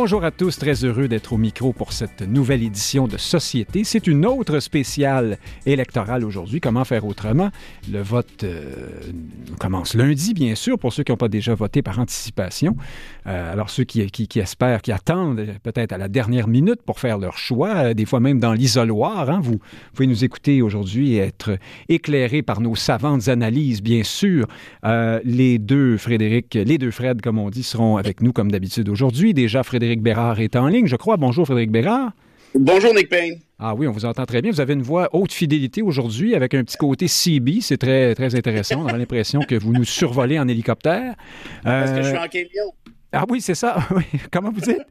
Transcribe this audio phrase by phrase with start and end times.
[0.00, 3.82] Bonjour à tous, très heureux d'être au micro pour cette nouvelle édition de Société.
[3.82, 6.60] C'est une autre spéciale électorale aujourd'hui.
[6.60, 7.50] Comment faire autrement?
[7.90, 8.86] Le vote euh,
[9.58, 12.76] commence lundi, bien sûr, pour ceux qui n'ont pas déjà voté par anticipation.
[13.26, 14.06] Euh, alors, ceux qui,
[14.36, 18.20] espèrent, qui attendent peut-être à la dernière minute pour faire leur choix, euh, des fois
[18.20, 19.58] même dans l'isoloir, hein, vous
[19.94, 24.46] pouvez nous écouter aujourd'hui et être éclairés par nos savantes analyses, bien sûr.
[25.24, 29.34] les deux Frédéric, les deux Fred, comme on dit, seront avec nous comme d'habitude aujourd'hui.
[29.34, 31.16] Déjà, Frédéric Frédéric Bérard est en ligne, je crois.
[31.16, 32.12] Bonjour, Frédéric Bérard.
[32.54, 33.38] Bonjour, Nick Payne.
[33.58, 34.50] Ah oui, on vous entend très bien.
[34.50, 37.62] Vous avez une voix haute fidélité aujourd'hui avec un petit côté CB.
[37.62, 38.82] C'est très, très intéressant.
[38.82, 41.14] On a l'impression que vous nous survolez en hélicoptère.
[41.64, 42.70] Parce que je suis en camion.
[43.12, 43.78] Ah oui, c'est ça.
[44.30, 44.82] Comment vous dites?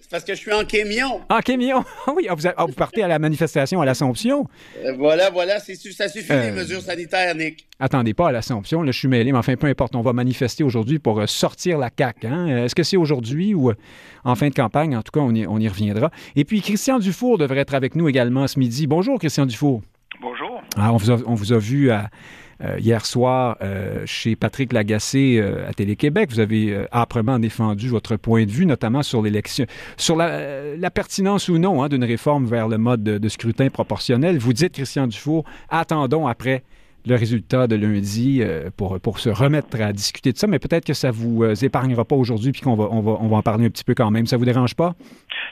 [0.00, 1.20] C'est parce que je suis en camion.
[1.28, 1.84] En camion?
[2.06, 4.46] Ah oui, ah, ah, vous, partez à la manifestation à l'Assomption?
[4.84, 5.74] Euh, voilà, voilà, ça
[6.08, 7.66] suffit les euh, mesures sanitaires, Nick.
[7.78, 10.64] Attendez pas à l'Assomption, là, je suis mêlé, mais enfin, peu importe, on va manifester
[10.64, 12.26] aujourd'hui pour euh, sortir la CAQ.
[12.26, 12.64] Hein?
[12.64, 13.72] Est-ce que c'est aujourd'hui ou
[14.24, 14.96] en fin de campagne?
[14.96, 16.10] En tout cas, on y, on y reviendra.
[16.34, 18.86] Et puis, Christian Dufour devrait être avec nous également ce midi.
[18.86, 19.82] Bonjour, Christian Dufour.
[20.20, 20.62] Bonjour.
[20.76, 22.10] on, vous a, on vous a vu à
[22.62, 26.30] euh, hier soir euh, chez Patrick Lagacé euh, à Télé-Québec.
[26.30, 31.58] Vous avez âprement défendu votre point de vue, notamment sur l'élection, sur la, pertinence ou
[31.58, 34.38] non hein, d'une réforme vers le mode de, scrutin proportionnel.
[34.38, 36.62] Vous dites, Christian Dufour, attendons après
[37.06, 38.42] le résultat de lundi
[38.76, 42.16] pour, pour se remettre à discuter de ça, mais peut-être que ça vous épargnera pas
[42.16, 44.26] aujourd'hui puis qu'on va, en parler un petit peu quand même.
[44.26, 44.94] Ça vous dérange pas?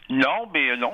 [0.09, 0.93] Non, mais non.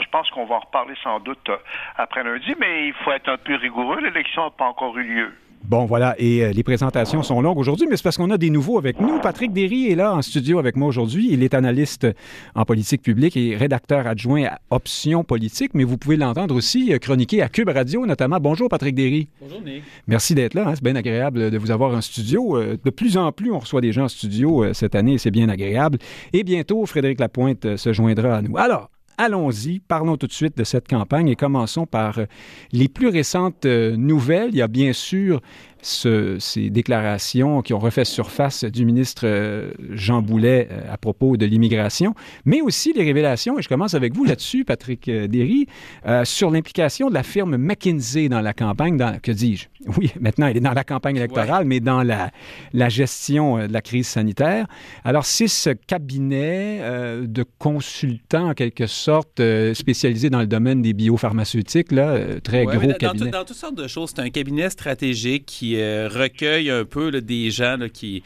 [0.00, 1.50] je pense qu'on va en reparler sans doute
[1.96, 4.00] après lundi, mais il faut être un peu rigoureux.
[4.00, 5.32] L'élection n'a pas encore eu lieu.
[5.64, 8.50] Bon, voilà, et euh, les présentations sont longues aujourd'hui, mais c'est parce qu'on a des
[8.50, 9.20] nouveaux avec nous.
[9.20, 11.28] Patrick Derry est là en studio avec moi aujourd'hui.
[11.30, 12.06] Il est analyste
[12.54, 16.98] en politique publique et rédacteur adjoint à Options Politique, mais vous pouvez l'entendre aussi euh,
[16.98, 18.38] chroniquer à Cube Radio notamment.
[18.40, 19.28] Bonjour Patrick Derry.
[19.40, 19.84] Bonjour Nick.
[20.08, 20.64] Merci d'être là.
[20.66, 20.74] Hein.
[20.74, 22.56] C'est bien agréable de vous avoir en studio.
[22.56, 25.30] Euh, de plus en plus, on reçoit des gens en studio cette année et c'est
[25.30, 25.98] bien agréable.
[26.32, 28.58] Et bientôt, Frédéric Lapointe se joindra à nous.
[28.58, 32.24] Alors, allons-y, parlons tout de suite de cette campagne et commençons par euh,
[32.72, 34.50] les plus récentes euh, nouvelles.
[34.52, 35.40] Il y a bien sûr
[35.82, 42.14] ces déclarations qui ont refait surface du ministre euh, Jean Boulet à propos de l'immigration,
[42.44, 45.66] mais aussi les révélations, et je commence avec vous là-dessus, Patrick Derry,
[46.24, 49.66] sur l'implication de la firme McKinsey dans la campagne, dans, que dis-je,
[49.98, 52.30] oui, maintenant, elle est dans la campagne électorale, mais dans la,
[52.72, 54.66] la, gestion euh, de la crise sanitaire.
[55.04, 60.82] Alors, c'est ce cabinet euh, de consultants, en quelque sorte, euh, spécialisé dans le domaine
[60.82, 63.30] des biopharmaceutiques, là, très gros dans, cabinet.
[63.30, 64.12] Dans, toutes sortes de choses.
[64.14, 68.22] C'est un cabinet stratégique qui recueille un peu des gens qui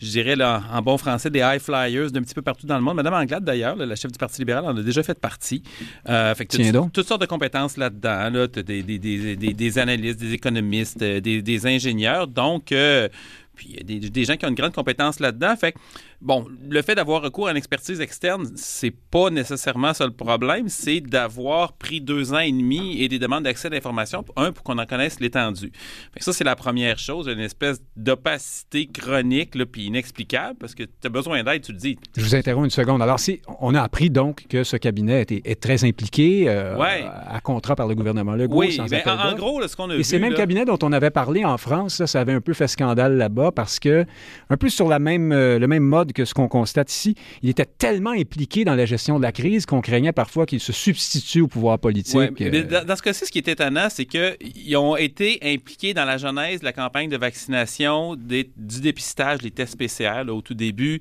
[0.00, 2.82] je dirais là, en bon français, des high flyers d'un petit peu partout dans le
[2.82, 2.96] monde.
[2.96, 5.62] Madame Anglade, d'ailleurs, la chef du Parti libéral, en a déjà fait partie.
[6.08, 6.92] Euh, fait Tiens donc.
[6.92, 8.30] Toutes sortes de compétences là-dedans.
[8.30, 8.46] Là.
[8.46, 12.26] Des, des, des, des, analystes, des économistes, euh, des, ingénieurs.
[12.26, 13.08] Donc, euh,
[13.54, 15.56] puis il y a des, gens qui ont une grande compétence là-dedans.
[15.56, 15.74] Fait
[16.20, 20.68] bon, le fait d'avoir recours à une expertise externe, c'est pas nécessairement ça le problème,
[20.68, 24.64] c'est d'avoir pris deux ans et demi et des demandes d'accès à l'information, un, pour
[24.64, 25.72] qu'on en connaisse l'étendue.
[26.18, 31.06] Ça, c'est la première chose, une espèce d'opacité chronique, là, puis inexplicable, parce que tu
[31.06, 31.98] as besoin d'aide, tu le dis.
[32.16, 33.02] Je vous interromps une seconde.
[33.02, 37.76] Alors, si on a appris donc que ce cabinet est, très impliqué euh, à contrat
[37.76, 38.58] par le gouvernement Legault.
[38.58, 40.04] Oui, ben, en, gros, ce qu'on a et vu...
[40.04, 43.16] ces mêmes cabinets dont on avait parlé en France, ça avait un peu fait scandale
[43.16, 44.04] là-bas parce que,
[44.50, 47.50] un peu sur la même, euh, le même mode que ce qu'on constate ici, il
[47.50, 51.40] était tellement impliqué dans la gestion de la crise qu'on craignait parfois qu'il se substitue
[51.40, 52.16] au pouvoir politique.
[52.40, 52.84] Euh.
[52.84, 56.60] dans, ce cas-ci, ce qui est étonnant, c'est qu'ils ont été impliqués dans la genèse
[56.60, 61.00] de la campagne de vaccination, du dépistage, des tests PCR au tout début.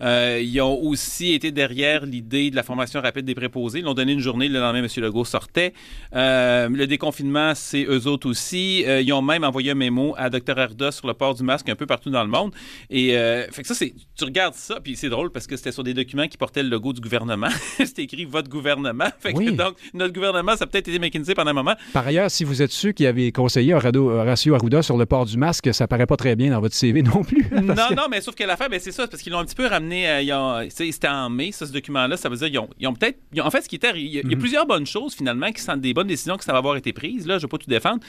[0.00, 3.80] Euh, ils ont aussi été derrière l'idée de la formation rapide des préposés.
[3.80, 4.88] Ils l'ont donné une journée, le lendemain, M.
[5.02, 5.72] Legault sortait.
[6.12, 8.80] le déconfinement, c'est eux autres aussi.
[8.80, 10.58] ils ont même envoyé un mémo à Dr.
[10.58, 12.52] Arda sur le port du masque un peu partout dans le monde.
[12.90, 15.72] Et euh, fait que ça, c'est, tu regardes ça, puis c'est drôle parce que c'était
[15.72, 17.48] sur des documents qui portaient le logo du gouvernement.
[17.78, 19.08] c'était écrit votre gouvernement.
[19.20, 21.74] Fait que, donc, notre gouvernement, ça a peut-être été McKinsey pendant un moment.
[21.92, 25.36] Par ailleurs, si vous êtes ceux qui avaient conseillé Horacio Arruda sur le port du
[25.36, 27.46] masque, ça paraît pas très bien dans votre CV non plus.
[27.52, 29.66] non, non, mais sauf que l'affaire, ben, c'est ça, parce qu'ils l'ont un petit peu
[29.66, 30.08] ramené.
[30.08, 32.16] Euh, c'était en mai, ça, ce document-là.
[32.16, 33.18] Ça veut dire qu'ils ont, peut-être.
[33.42, 33.92] En fait, ce qui était.
[33.94, 34.38] Il y, a, mhm.
[34.38, 37.26] plusieurs bonnes choses, finalement, qui sont des bonnes décisions qui va avoir été prises.
[37.26, 38.00] Là, je ne vais pas tout défendre.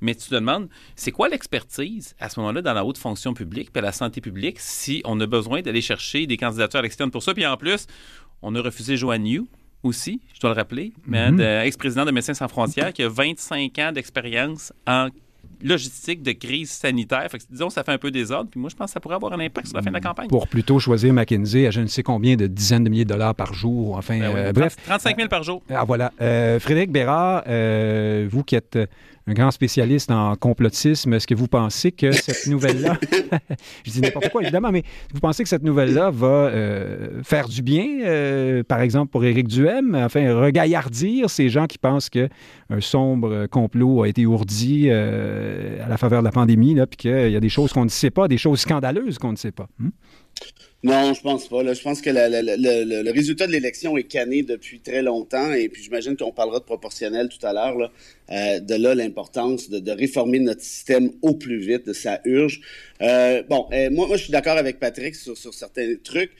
[0.00, 3.72] Mais tu te demandes, c'est quoi l'expertise à ce moment-là dans la haute fonction publique
[3.72, 7.10] puis à la santé publique si on a besoin d'aller chercher des candidatures à l'externe
[7.10, 7.34] pour ça.
[7.34, 7.86] Puis en plus,
[8.42, 9.44] on a refusé Joanne Yu
[9.82, 13.92] aussi, je dois le rappeler, mm ex-président de Médecins sans frontières qui a 25 ans
[13.92, 15.08] d'expérience en
[15.62, 17.26] logistique de crise sanitaire.
[17.30, 18.50] Fait que, disons, ça fait un peu désordre.
[18.50, 20.00] Puis moi, je pense que ça pourrait avoir un impact sur la fin de la
[20.00, 20.28] campagne.
[20.28, 23.34] Pour plutôt choisir McKinsey à je ne sais combien de dizaines de milliers de dollars
[23.34, 23.96] par jour.
[23.96, 24.76] Enfin, ben euh, bref.
[24.86, 25.62] 35 000 par jour.
[25.70, 26.12] Ah, voilà.
[26.20, 27.42] Euh, Frédéric Bérard,
[28.28, 28.78] vous qui êtes
[29.28, 31.12] un grand spécialiste en complotisme.
[31.12, 32.98] Est-ce que vous pensez que cette nouvelle-là,
[33.84, 34.82] je dis n'importe quoi évidemment, mais
[35.12, 39.48] vous pensez que cette nouvelle-là va euh, faire du bien, euh, par exemple pour Éric
[39.48, 42.28] Duhem, enfin regaillardir ces gens qui pensent que
[42.70, 47.30] un sombre complot a été ourdi à la faveur de la pandémie, là, puis qu'il
[47.30, 49.68] y a des choses qu'on ne sait pas, des choses scandaleuses qu'on ne sait pas.
[49.78, 49.90] Hmm?
[50.84, 51.74] Non, je pense pas.
[51.74, 56.16] Je pense que le, résultat de l'élection est canné depuis très longtemps et puis j'imagine
[56.16, 57.90] qu'on parlera de proportionnel tout à l'heure.
[58.30, 62.60] Euh, de là l'importance de, réformer notre système au plus vite, de ça urge.
[63.02, 66.30] Euh, bon, euh, moi, je suis d'accord avec Patrick sur, certains trucs.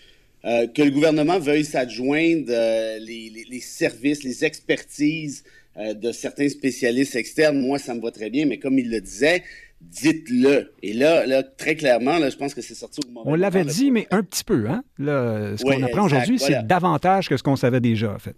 [0.44, 2.52] que le gouvernement veuille s'adjoindre
[3.00, 5.42] les, services, les expertises
[5.76, 9.42] de certains spécialistes externes, moi, ça me va très bien, mais comme il le disait,
[9.80, 10.72] dites-le.
[10.82, 13.30] Et là, là, très clairement, là, je pense que c'est sorti au moment.
[13.30, 14.68] On l'avait dit, mais un petit peu.
[14.68, 14.82] Hein?
[14.98, 18.36] Là, ce qu'on apprend aujourd'hui, c'est davantage que ce qu'on savait déjà, en fait.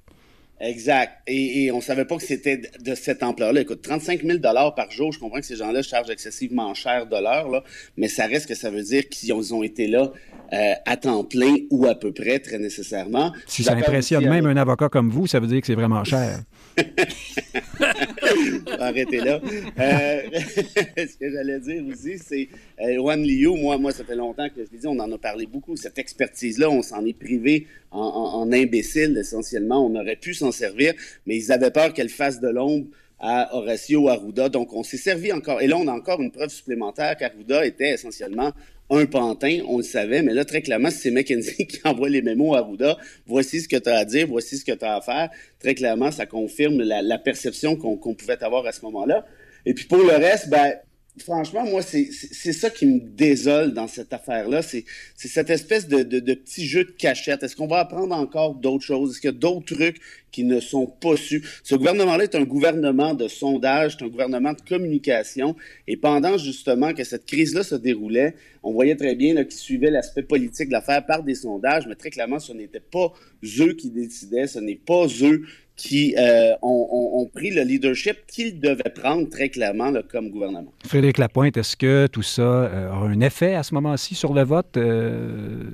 [0.60, 1.22] Exact.
[1.26, 3.62] Et, on ne savait pas que c'était de cette ampleur-là.
[3.62, 7.48] Écoute, 35 000 par jour, je comprends que ces gens-là chargent excessivement cher de l'heure,
[7.48, 7.64] là,
[7.96, 10.12] mais ça reste que ça veut dire qu'ils ont, été là
[10.52, 13.32] euh, à temps plein ou à peu près, très nécessairement.
[13.46, 16.40] Si ça impressionne même un avocat comme vous, ça veut dire que c'est vraiment cher.
[18.78, 19.40] Arrêtez là.
[19.78, 20.22] Euh,
[20.96, 22.48] ce que j'allais dire aussi, c'est
[22.80, 25.18] euh, Juan Liu, moi, moi, ça fait longtemps que je l'ai dit, on en a
[25.18, 25.76] parlé beaucoup.
[25.76, 29.86] Cette expertise-là, on s'en est privé en, en, imbécile, essentiellement.
[29.86, 30.94] On aurait pu s'en servir,
[31.26, 32.86] mais ils avaient peur qu'elle fasse de l'ombre
[33.18, 34.48] à Horacio Arruda.
[34.48, 35.60] Donc, on s'est servi encore.
[35.60, 38.52] Et là, on a encore une preuve supplémentaire qu'Arruda était essentiellement
[38.90, 42.56] un pantin, on le savait, mais là, très clairement, c'est McKenzie qui envoie les mémos
[42.56, 42.98] à Arruda.
[43.26, 45.30] Voici ce que tu as à dire, voici ce que tu as à faire.
[45.60, 49.24] Très clairement, ça confirme la, perception qu'on pouvait avoir à ce moment-là.
[49.66, 50.74] Et puis pour le reste, ben,
[51.22, 54.62] franchement, moi, c'est ça qui me désole dans cette affaire-là.
[54.62, 54.84] C'est
[55.16, 56.02] cette espèce de,
[56.34, 57.42] petit jeu de cachette.
[57.42, 59.12] Est-ce qu'on va apprendre encore d'autres choses?
[59.12, 60.00] Est-ce qu'il y a d'autres trucs
[60.30, 61.44] qui ne sont pas su?
[61.62, 65.56] Ce gouvernement-là est un gouvernement de sondage, c'est un gouvernement de communication.
[65.86, 70.22] Et pendant justement que cette crise-là se déroulait, on voyait très bien qu'ils suivaient l'aspect
[70.22, 73.12] politique de l'affaire par des sondages, mais très clairement, ce n'était pas
[73.60, 75.42] eux qui décidaient, ce n'est pas eux
[75.80, 80.72] qui euh, ont, pris le leadership qu'ils devaient prendre très clairement comme gouvernement.
[80.86, 84.42] Frédéric Lapointe, est-ce que tout ça euh, aura un effet à ce moment-ci sur le
[84.42, 84.76] vote?
[84.76, 85.64] Euh,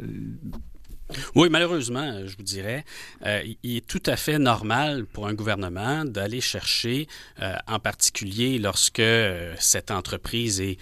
[1.34, 2.84] oui, malheureusement, je vous dirais,
[3.24, 7.06] euh, il est tout à fait normal pour un gouvernement d'aller chercher,
[7.40, 10.78] euh, en particulier lorsque euh, cette entreprise est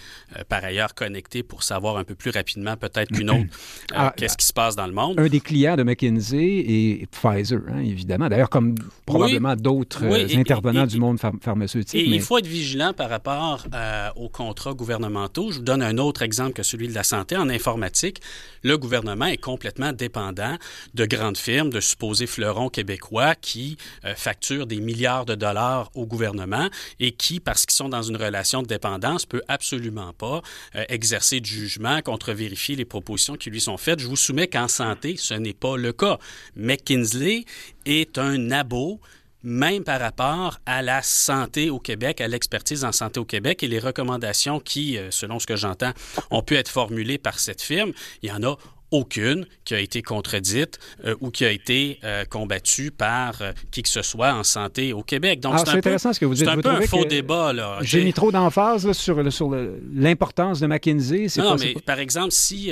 [0.49, 3.45] par ailleurs connectée pour savoir un peu plus rapidement peut-être qu'une autre
[3.93, 5.19] ah, qu'est-ce qui se passe dans le monde.
[5.19, 8.27] Un des clients de McKinsey est Pfizer, hein, évidemment.
[8.27, 8.75] D'ailleurs, comme
[9.05, 10.03] probablement d'autres
[10.35, 11.95] intervenants du monde pharmaceutique.
[11.99, 13.65] Et il faut être vigilant par rapport
[14.15, 15.51] aux contrats gouvernementaux.
[15.51, 17.37] Je vous donne un autre exemple que celui de la santé.
[17.37, 18.21] En informatique,
[18.63, 20.14] le gouvernement est complètement dépendant
[20.93, 26.05] de grandes firmes, de supposés fleurons québécois qui euh, facturent des milliards de dollars au
[26.05, 26.69] gouvernement
[26.99, 30.41] et qui, parce qu'ils sont dans une relation de dépendance, peut absolument pas
[30.75, 33.99] euh, exercer de jugement, contre-vérifier les propositions qui lui sont faites.
[33.99, 36.17] Je vous soumets qu'en santé, ce n'est pas le cas.
[36.55, 37.45] McKinsey
[37.85, 38.99] est un abo
[39.45, 43.67] même par rapport à la santé au Québec, à l'expertise en santé au Québec et
[43.67, 45.91] les recommandations qui, euh, selon ce que j'entends,
[46.31, 47.91] ont pu être formulées par cette firme.
[48.23, 48.55] Il y en a
[48.95, 53.83] aucune qui a été contredite euh, ou qui a été euh, combattue par euh, qui
[53.83, 55.39] que ce soit en santé au Québec.
[55.39, 56.45] Donc, c'est intéressant ce que vous dites.
[56.45, 57.53] C'est un peu un faux débat.
[57.53, 57.77] là.
[57.81, 59.55] J'ai mis trop d'emphase sur, sur
[59.93, 61.27] l'importance de McKinsey.
[61.37, 62.71] Non, mais par exemple, si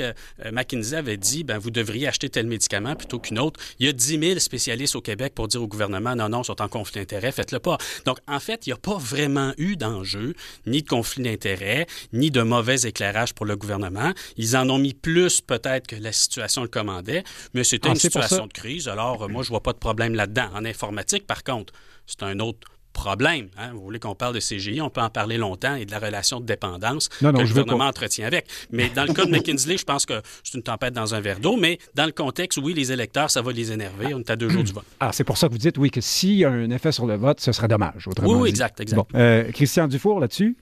[0.52, 3.92] McKinsey avait dit ben, vous devriez acheter tel médicament plutôt qu'une autre, il y a
[3.92, 7.00] 10 000 spécialistes au Québec pour dire au gouvernement non, non, ils sont en conflit
[7.00, 7.78] d'intérêts, faites-le pas.
[8.06, 10.34] Donc, en fait, il n'y a pas vraiment eu d'enjeu,
[10.66, 14.12] ni de conflit d'intérêts, ni de mauvais éclairage pour le gouvernement.
[14.36, 17.98] Ils en ont mis plus peut-être que la situation le commandait, mais c'était ah, une
[17.98, 18.88] situation de crise.
[18.88, 20.48] Alors, moi, je vois pas de problème là-dedans.
[20.54, 21.72] En informatique, par contre,
[22.06, 23.48] c'est un autre problème.
[23.58, 23.72] Hein.
[23.74, 26.40] Vous voulez qu'on parle de CGI, on peut en parler longtemps et de la relation
[26.40, 28.46] de dépendance que le gouvernement entretient avec.
[28.70, 31.40] Mais dans le cas de McKinsey, je pense que c'est une tempête dans un verre
[31.40, 34.14] d'eau, mais dans le contexte, oui, les électeurs, ça va les énerver.
[34.14, 34.84] On est à deux jours du vote.
[35.00, 37.04] Ah, c'est pour ça que vous dites, oui, que s'il y a un effet sur
[37.04, 38.08] le vote, ce serait dommage.
[38.22, 39.02] Oui, oui, exact, exact.
[39.14, 40.56] Euh, Christian Dufour, là-dessus?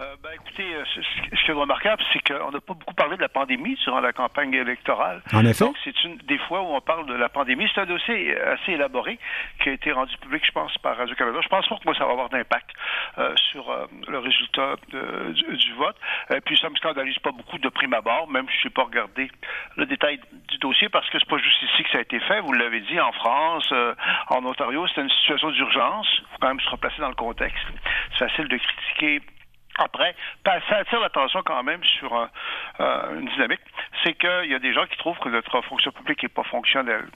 [0.00, 3.20] Euh, ben, écoutez, euh, ce, qui est remarquable, c'est qu'on n'a pas beaucoup parlé de
[3.20, 5.20] la pandémie durant la campagne électorale.
[5.32, 5.64] En effet.
[5.64, 7.68] Donc, c'est une des fois où on parle de la pandémie.
[7.74, 9.18] C'est un dossier assez élaboré
[9.62, 11.40] qui a été rendu public, je pense, par Radio-Canada.
[11.42, 12.70] Je pense pas que moi, ça va avoir d'impact
[13.18, 15.96] euh, sur le résultat du, vote.
[16.34, 18.84] Et puis, ça me scandalise pas beaucoup de prime abord, même si je n'ai pas
[18.84, 19.30] regardé
[19.76, 22.40] le détail du dossier, parce que c'est pas juste ici que ça a été fait.
[22.40, 23.70] Vous l'avez dit, en France,
[24.28, 26.08] en Ontario, c'était une situation d'urgence.
[26.20, 27.66] Il faut quand même se replacer dans le contexte.
[28.12, 29.20] C'est facile de critiquer
[29.80, 32.14] après, ça attire l'attention quand même sur
[32.80, 33.60] euh, une dynamique,
[34.04, 37.06] c'est qu'il y a des gens qui trouvent que notre fonction publique n'est pas fonctionnelle.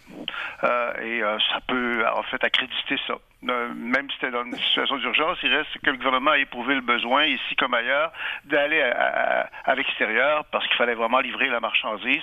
[0.64, 3.14] Euh, et euh, ça peut en fait accréditer ça.
[3.44, 6.80] Même si c'était dans une situation d'urgence, il reste que le gouvernement a éprouvé le
[6.80, 8.12] besoin, ici comme ailleurs,
[8.44, 12.22] d'aller à, l'extérieur parce qu'il fallait vraiment livrer la marchandise.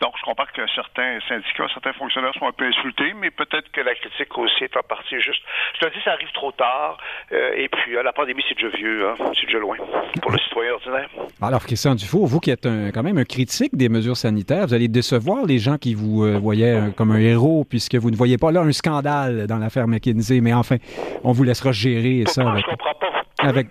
[0.00, 3.80] Donc, je comprends que certains syndicats, certains fonctionnaires sont un peu insultés, mais peut-être que
[3.80, 5.42] la critique aussi est en partie juste.
[5.74, 6.98] Je te dis, ça arrive trop tard,
[7.32, 9.76] euh, et puis la pandémie, c'est déjà vieux, hein, c'est déjà loin
[10.22, 11.08] pour le citoyen ordinaire.
[11.42, 14.88] Alors, Christian Dufault, vous qui êtes quand même un critique des mesures sanitaires, vous allez
[14.88, 18.52] décevoir les gens qui vous euh, voyaient comme un héros puisque vous ne voyez pas
[18.52, 20.76] là un scandale dans l'affaire McKinsey, mais enfin,
[21.24, 22.42] on vous laissera gérer ça.
[22.42, 22.64] Avec...
[22.64, 23.68] Je comprends pas avec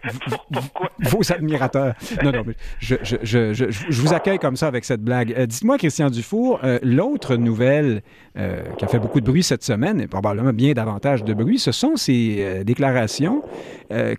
[0.99, 1.93] vos admirateurs.
[2.23, 5.33] Non, non, mais je, je, je, je, vous accueille comme ça avec cette blague.
[5.37, 8.01] Euh, dites-moi, Christian Dufour, euh, l'autre nouvelle
[8.37, 11.59] euh, qui a fait beaucoup de bruit cette semaine, et probablement bien davantage de bruit,
[11.59, 13.43] ce sont ces déclarations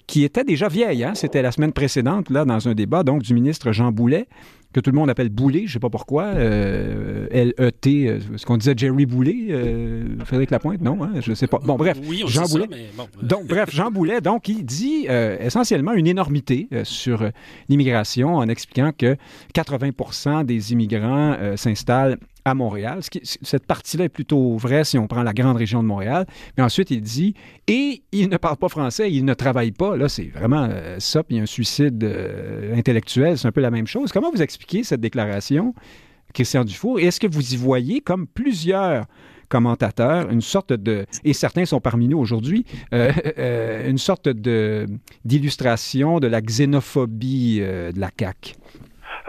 [0.07, 1.05] qui étaient déjà vieilles.
[1.05, 1.15] Hein?
[1.15, 4.27] C'était la semaine précédente, là, dans un débat, donc, du ministre Jean Boulet,
[4.73, 6.25] que tout le monde appelle Boulet, je ne sais pas pourquoi.
[6.25, 11.35] Euh, L-E-T, euh, ce qu'on disait Jerry Boulet, euh, Frédéric Lapointe, non, hein, je ne
[11.35, 11.59] sais pas.
[11.59, 12.65] Bon, bref, oui, Jean Boulet.
[12.65, 13.09] Ça, mais bon.
[13.23, 15.07] Donc, bref, Jean Boulet, donc, il dit
[15.41, 17.25] essentiellement une énormité sur
[17.69, 19.17] l'immigration en expliquant que
[19.55, 23.01] 80% des immigrants s'installent à Montréal.
[23.23, 26.27] cette partie-là est plutôt vraie si on prend la grande région de Montréal.
[26.57, 27.35] Mais ensuite, il dit
[27.67, 29.97] et il ne parle pas français, il ne travaille pas.
[29.97, 33.87] Là, c'est vraiment euh, ça, puis un suicide euh, intellectuel, c'est un peu la même
[33.87, 34.13] chose.
[34.13, 35.75] Comment vous expliquez cette déclaration,
[36.33, 37.01] Christian Dufour?
[37.01, 39.07] Est-ce que vous y voyez, comme plusieurs
[39.49, 44.87] commentateurs, une sorte de, et certains sont parmi nous aujourd'hui, euh, une sorte de
[45.25, 48.55] d'illustration de la xénophobie de la CAQ?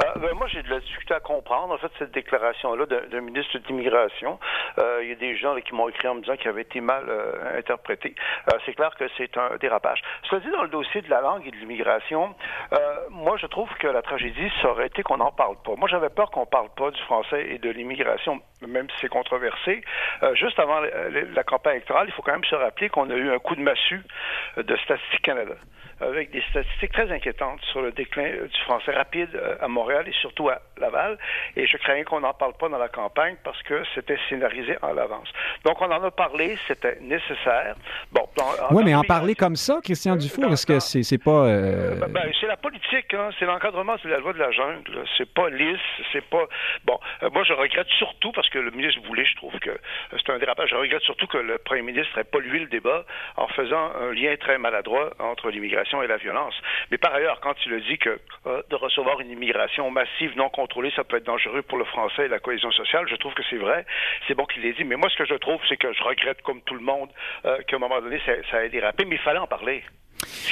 [0.02, 3.58] Euh, ben, moi, j'ai de la difficulté à comprendre, en fait, cette déclaration-là d'un ministre
[3.60, 4.40] d'immigration.
[4.80, 6.82] Euh, il y a des gens qui m'ont écrit en me disant qu'il avait été
[6.82, 8.16] mal euh, interprété.
[8.66, 10.02] c'est clair que c'est un dérapage.
[10.30, 12.34] Cela dit, dans le dossier de la langue et de l'immigration,
[13.10, 15.76] moi, je trouve que la tragédie, ça aurait été qu'on n'en parle pas.
[15.76, 19.82] Moi, j'avais peur qu'on parle pas du français et de l'immigration, même si c'est controversé.
[20.34, 23.40] juste avant la, campagne électorale, il faut quand même se rappeler qu'on a eu un
[23.40, 24.04] coup de massue
[24.58, 25.56] de Statistique Canada
[26.02, 30.06] avec des statistiques très inquiétantes sur le déclin euh, du français rapide euh, à Montréal
[30.08, 31.18] et surtout à Laval.
[31.56, 34.94] Et je craignais qu'on n'en parle pas dans la campagne parce que c'était scénarisé en
[34.94, 35.30] l'avance.
[35.66, 37.76] Donc, on en a parlé, c'était nécessaire.
[38.12, 38.28] Bon,
[38.72, 41.46] oui, mais en parler comme ça, Christian Dufour, est-ce que c'est c'est pas...
[41.46, 45.04] Euh, ben, ben, c'est la politique, hein, c'est l'encadrement de la loi de la jungle.
[45.18, 45.80] C'est pas lisse,
[46.12, 46.46] c'est pas...
[46.86, 47.00] Bon,
[47.32, 49.78] moi, je regrette surtout, parce que le ministre voulait, je trouve que
[50.12, 53.06] c'est un dérapage, je regrette surtout que le premier ministre ait pollué le débat
[53.38, 56.54] en faisant un lien très maladroit entre l'immigration et la violence.
[56.92, 60.50] Mais par ailleurs, quand il a dit que euh, de recevoir une immigration massive non
[60.50, 63.44] contrôlée, ça peut être dangereux pour le français et la cohésion sociale, je trouve que
[63.50, 63.86] c'est vrai.
[64.28, 64.84] C'est bon qu'il l'ait dit.
[64.84, 67.10] Mais moi, ce que je trouve, c'est que je regrette, comme tout le monde,
[67.46, 69.06] euh, qu'à un moment donné, ça, ça ait dérapé.
[69.06, 69.84] Mais il fallait en parler.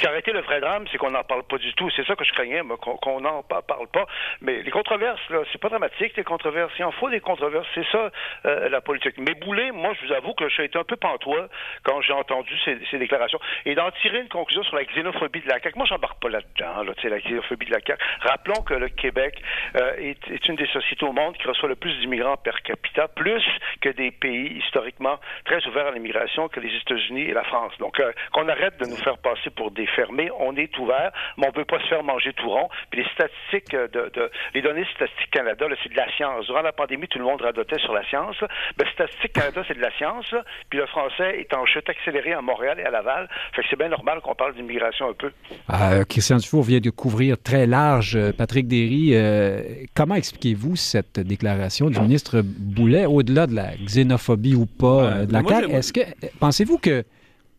[0.00, 1.90] qui a été le vrai drame, c'est qu'on n'en parle pas du tout.
[1.90, 4.06] C'est ça que je craignais, qu'on n'en parle pas.
[4.40, 6.72] Mais les controverses, là, c'est pas dramatique, les controverses.
[6.78, 7.66] Il en faut des controverses.
[7.74, 8.10] C'est ça,
[8.46, 9.14] euh, la politique.
[9.18, 11.48] Mais Boulet, moi, je vous avoue que j'ai été un peu pantois
[11.84, 13.38] quand j'ai entendu ces, déclarations.
[13.64, 15.76] Et d'en tirer une conclusion sur la xénophobie de la CAQ.
[15.76, 18.02] Moi, j'embarque pas là-dedans, là, la xénophobie de la CAQ.
[18.20, 19.40] Rappelons que le Québec
[19.76, 23.44] euh, est, une des sociétés au monde qui reçoit le plus d'immigrants per capita, plus
[23.80, 27.72] que des pays historiquement très ouverts à l'immigration que les États-Unis et la France.
[27.78, 30.30] Donc, euh, qu'on arrête de nous faire passer pour des fermés.
[30.38, 32.68] On est ouvert, mais on ne peut pas se faire manger tout rond.
[32.90, 36.46] Puis les statistiques, de, les données Statistiques Canada, c'est de la science.
[36.46, 38.36] Durant la pandémie, tout le monde radotait sur la science.
[38.76, 40.34] Ben, Statistique Canada, c'est de la science.
[40.68, 43.28] Puis le français est en chute accélérée à Montréal et à Laval.
[43.54, 45.30] Fait que c'est bien normal qu'on parle d'immigration un peu.
[45.70, 48.16] Euh, Christian Dufour vient de couvrir très large.
[48.16, 49.62] Euh, Patrick Derry, euh,
[49.94, 55.42] comment expliquez-vous cette déclaration du ministre Boulet, au-delà de la xénophobie ou pas de la
[55.42, 55.72] CAQ?
[55.72, 56.00] Est-ce que
[56.38, 57.04] pensez-vous que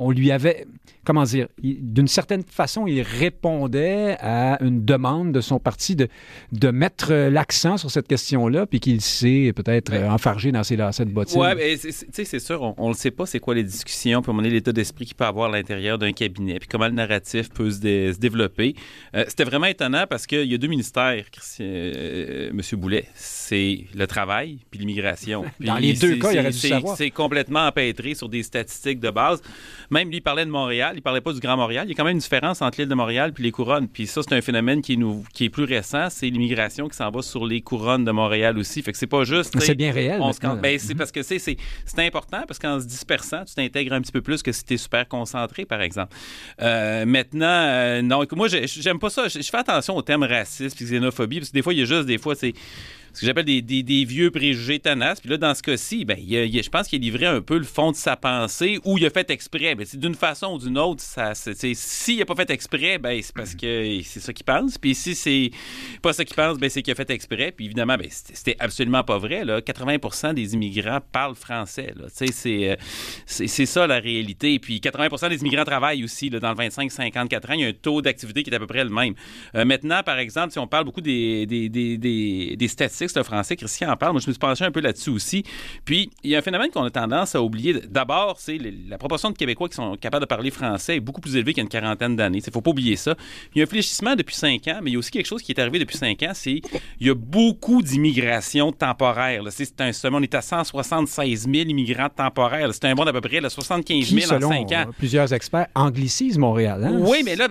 [0.01, 0.65] on lui avait,
[1.05, 6.07] comment dire, d'une certaine façon, il répondait à une demande de son parti de,
[6.51, 11.11] de mettre l'accent sur cette question-là, puis qu'il s'est peut-être enfargé dans ses lacets de
[11.11, 11.41] bottines.
[11.41, 14.43] Oui, mais c'est sûr, on ne le sait pas c'est quoi les discussions, puis on
[14.43, 17.69] est l'état d'esprit qu'il peut avoir à l'intérieur d'un cabinet, puis comment le narratif peut
[17.69, 18.75] se, développer.
[19.15, 21.23] Euh, c'était vraiment étonnant parce qu'il y a deux ministères,
[21.59, 22.79] euh, M.
[22.79, 23.05] Boulet.
[23.15, 25.45] C'est le travail puis l'immigration.
[25.59, 26.97] Dans les deux cas, il aurait dû savoir.
[26.97, 29.41] C'est complètement empêtré sur des statistiques de base.
[29.89, 31.85] Même lui, il parlait de Montréal, il parlait pas du Grand Montréal.
[31.87, 33.87] Il y a quand même une différence entre l'île de Montréal puis les couronnes.
[33.87, 34.99] Puis ça, c'est un phénomène qui est,
[35.33, 36.09] qui est plus récent.
[36.09, 38.81] C'est l'immigration qui s'en va sur les couronnes de Montréal aussi.
[38.81, 39.57] Fait que c'est pas juste.
[39.59, 40.21] C'est bien réel.
[40.61, 41.57] Ben, c'est parce que c'est
[41.97, 44.77] important, parce qu'en se dispersant, tu t'intègres un petit peu plus que si tu es
[44.77, 46.15] super concentré, par exemple.
[46.61, 49.27] Euh, maintenant, euh, non, moi, j'aime pas ça.
[49.27, 51.85] Je fais attention au terme raciste puis xénophobie, parce que des fois, il y a
[51.85, 52.53] juste des fois, c'est
[53.13, 55.19] ce que j'appelle des, vieux préjugés tenaces.
[55.19, 57.91] Puis là, dans ce cas-ci, ben, je pense qu'il a livré un peu le fond
[57.91, 59.75] de sa pensée ou il a fait exprès.
[59.75, 63.55] Ben, d'une façon ou d'une autre, ça, s'il n'a pas fait exprès, ben, c'est parce
[63.55, 64.77] que c'est ça qu'il pense.
[64.77, 65.51] Puis si c'est
[66.01, 67.51] pas ça qu'il pense, ben, c'est qu'il a fait exprès.
[67.51, 69.43] Puis évidemment, ben, c'était absolument pas vrai.
[69.43, 69.59] Là.
[69.59, 71.93] 80% des immigrants parlent français.
[71.97, 72.75] Euh,
[73.25, 74.59] c'est ça la réalité.
[74.59, 77.53] Puis 80% des immigrants travaillent aussi là, dans le 25-54 ans.
[77.53, 79.15] Il y a un taux d'activité qui est à peu près le même.
[79.55, 83.55] Euh, maintenant, par exemple, si on parle beaucoup des, des, des, des statistiques, le français,
[83.55, 84.13] Christian en parle.
[84.13, 85.43] Moi, je me suis penché un peu là-dessus aussi.
[85.85, 87.73] Puis, il y a un phénomène qu'on a tendance à oublier.
[87.89, 91.35] D'abord, c'est la proportion de Québécois qui sont capables de parler français est beaucoup plus
[91.35, 92.39] élevée qu'il y a une quarantaine d'années.
[92.39, 93.15] Il ne faut pas oublier ça.
[93.53, 95.41] Il y a un fléchissement depuis cinq ans, mais il y a aussi quelque chose
[95.41, 96.61] qui est arrivé depuis cinq ans, c'est
[96.99, 99.43] il y a beaucoup d'immigration temporaire.
[99.49, 100.17] C'est un sommet.
[100.17, 102.69] On est à 176 000 immigrants temporaires.
[102.73, 104.85] C'est un monde à peu près là, 75 000 en cinq ans.
[104.97, 106.83] plusieurs experts anglicisent Montréal.
[106.83, 106.97] Hein?
[106.99, 107.47] Oui, mais là...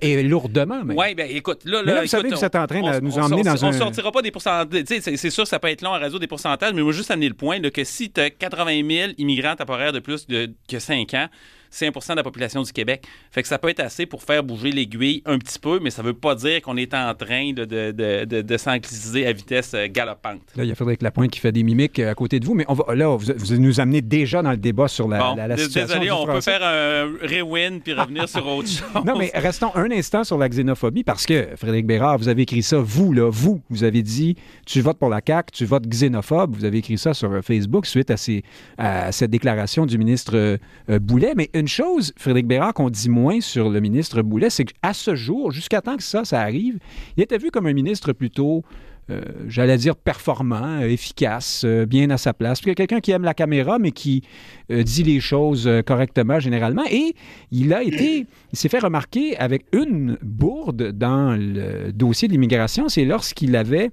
[0.00, 0.80] Et, lourdement.
[0.88, 1.82] Oui, bien écoute, là...
[1.82, 3.68] là, vous savez que vous êtes en train de nous emmener dans un...
[3.68, 4.73] On ne sortira pas des pourcentages.
[4.86, 7.34] C'est sûr ça peut être long à résoudre des pourcentages, mais moi, juste amener le
[7.34, 11.28] point que si tu as 80 000 immigrants temporaires de plus de, que 5 ans,
[11.74, 13.04] c'est 1 de la population du Québec.
[13.30, 16.02] Fait que ça peut être assez pour faire bouger l'aiguille un petit peu, mais ça
[16.02, 19.86] ne veut pas dire qu'on est en train de, de, de, de à vitesse euh,
[19.90, 20.40] galopante.
[20.56, 22.54] Là, il y a Frédéric Lapointe qui fait des mimiques euh, à côté de vous,
[22.54, 25.56] mais on va, là, vous, vous nous amenez déjà dans le débat sur la, la,
[25.56, 25.98] situation.
[25.98, 29.04] Désolé, on peut faire un rewind puis revenir sur autre chose.
[29.04, 32.62] Non, mais restons un instant sur la xénophobie parce que, Frédéric Bérard, vous avez écrit
[32.62, 36.54] ça, vous, là, vous, vous avez dit, tu votes pour la CAQ, tu votes xénophobe.
[36.54, 38.44] Vous avez écrit ça sur euh, Facebook suite à, ces,
[38.78, 41.32] à cette déclaration du ministre Boulet.
[41.36, 45.14] Mais une chose, Frédéric Bérard qu'on dit moins sur le ministre Boulet, c'est qu'à ce
[45.14, 46.78] jour, jusqu'à temps que ça, ça arrive,
[47.16, 48.64] il était vu comme un ministre plutôt
[49.10, 52.60] euh, j'allais dire performant, efficace, euh, bien à sa place.
[52.62, 54.22] Quelqu'un qui aime la caméra, mais qui
[54.70, 56.84] euh, dit les choses correctement généralement.
[56.90, 57.14] Et
[57.50, 62.88] il a été, il s'est fait remarquer avec une bourde dans le dossier de l'immigration.
[62.88, 63.90] C'est lorsqu'il avait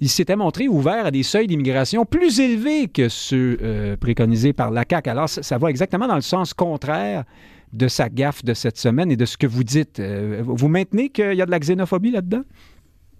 [0.00, 4.84] il s'était montré ouvert à des seuils d'immigration plus élevés que ceux préconisés par la
[4.88, 5.10] CAQ.
[5.10, 7.24] Alors, ça, va exactement dans le sens contraire
[7.72, 10.00] de sa gaffe de cette semaine et de ce que vous dites.
[10.00, 12.42] Euh, vous maintenez qu'il y a de la xénophobie là-dedans?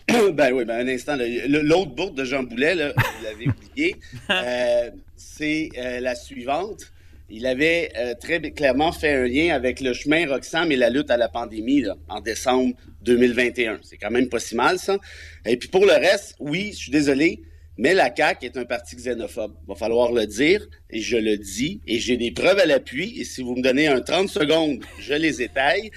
[0.34, 1.16] Ben oui, ben un instant.
[1.48, 3.96] L'autre bourde de Jean Boulet, vous l'avez oublié,
[4.30, 6.90] euh, c'est euh, la suivante.
[7.32, 11.16] Il avait très clairement fait un lien avec le chemin Roxham et la lutte à
[11.16, 13.78] la pandémie en décembre 2021.
[13.82, 14.98] C'est quand même pas si mal, ça.
[15.46, 17.42] Et puis pour le reste, oui, je suis désolé,
[17.78, 19.54] mais la CAQ est un parti xénophobe.
[19.68, 23.24] Va falloir le dire, et je le dis, et j'ai des preuves à l'appui, et
[23.24, 25.90] si vous me donnez un 30 secondes, je les étaille.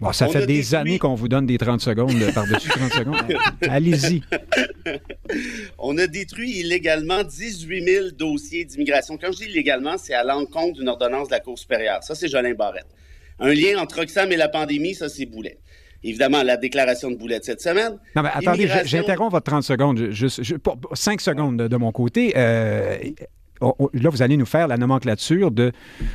[0.00, 3.16] Bon, ça fait des années qu'on vous donne des 30 secondes par-dessus 30 secondes.
[3.62, 4.22] Allez-y.
[5.78, 9.16] On a détruit illégalement 18 000 dossiers d'immigration.
[9.16, 12.02] Quand je dis illégalement, c'est à l'encontre d'une ordonnance de la Cour supérieure.
[12.02, 12.86] Ça, c'est Jolin Barrette.
[13.38, 15.58] Un lien entre Oxfam et la pandémie, ça, c'est Boulet
[16.08, 17.98] évidemment, la déclaration de Boulet cette semaine.
[18.14, 20.10] Non, mais attendez, j'interromps votre 30 secondes.
[20.10, 20.40] Juste,
[20.94, 22.32] 5 secondes de, mon côté.
[22.36, 22.96] Euh,
[23.60, 25.72] là, vous allez nous faire la nomenclature de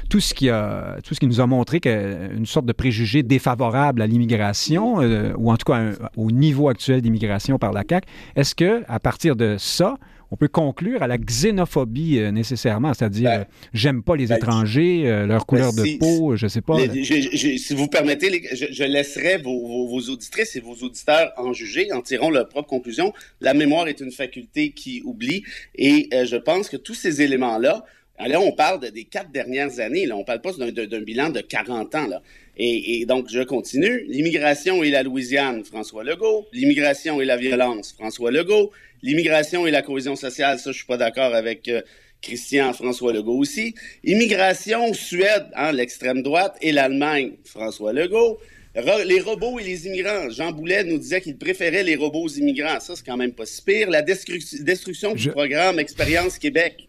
[0.10, 4.01] tout ce qui, a, tout ce qui nous a montré qu'une sorte de préjugé défavorable
[4.01, 8.08] à l'immigration, euh, ou en tout cas au niveau actuel d'immigration par la CAQ.
[8.36, 9.95] Est-ce que, à partir de ça,
[10.31, 14.37] on peut conclure à la xénophobie euh, nécessairement, c'est-à-dire ben, euh, j'aime pas les ben,
[14.37, 16.77] étrangers, euh, leur couleur ben, de peau, je sais pas.
[16.79, 22.29] si vous permettez, je, laisserai vos, vos, auditrices et vos auditeurs en juger, en tirant
[22.29, 23.13] leur propre conclusion.
[23.41, 25.43] La mémoire est une faculté qui oublie
[25.75, 27.83] et je pense que tous ces éléments-là,
[28.27, 30.05] Là, on parle des quatre dernières années.
[30.05, 30.15] Là.
[30.15, 32.07] On ne parle pas d'un bilan de 40 ans.
[32.07, 32.21] Là.
[32.55, 34.05] Et, et donc, je continue.
[34.07, 36.45] L'immigration et la Louisiane, François Legault.
[36.53, 38.71] L'immigration et la violence, François Legault.
[39.03, 41.81] L'immigration et la cohésion sociale, ça, je suis pas d'accord avec euh,
[42.21, 43.73] Christian François Legault aussi.
[44.03, 48.39] Immigration, Suède, hein, l'extrême droite, et l'Allemagne, François Legault.
[49.05, 50.29] les robots et les immigrants.
[50.29, 52.79] Jean Boulet nous disait qu'il préférait les robots aux immigrants.
[52.79, 53.89] Ça, c'est quand même pas si pire.
[53.89, 56.87] La destruction du programme Expérience Québec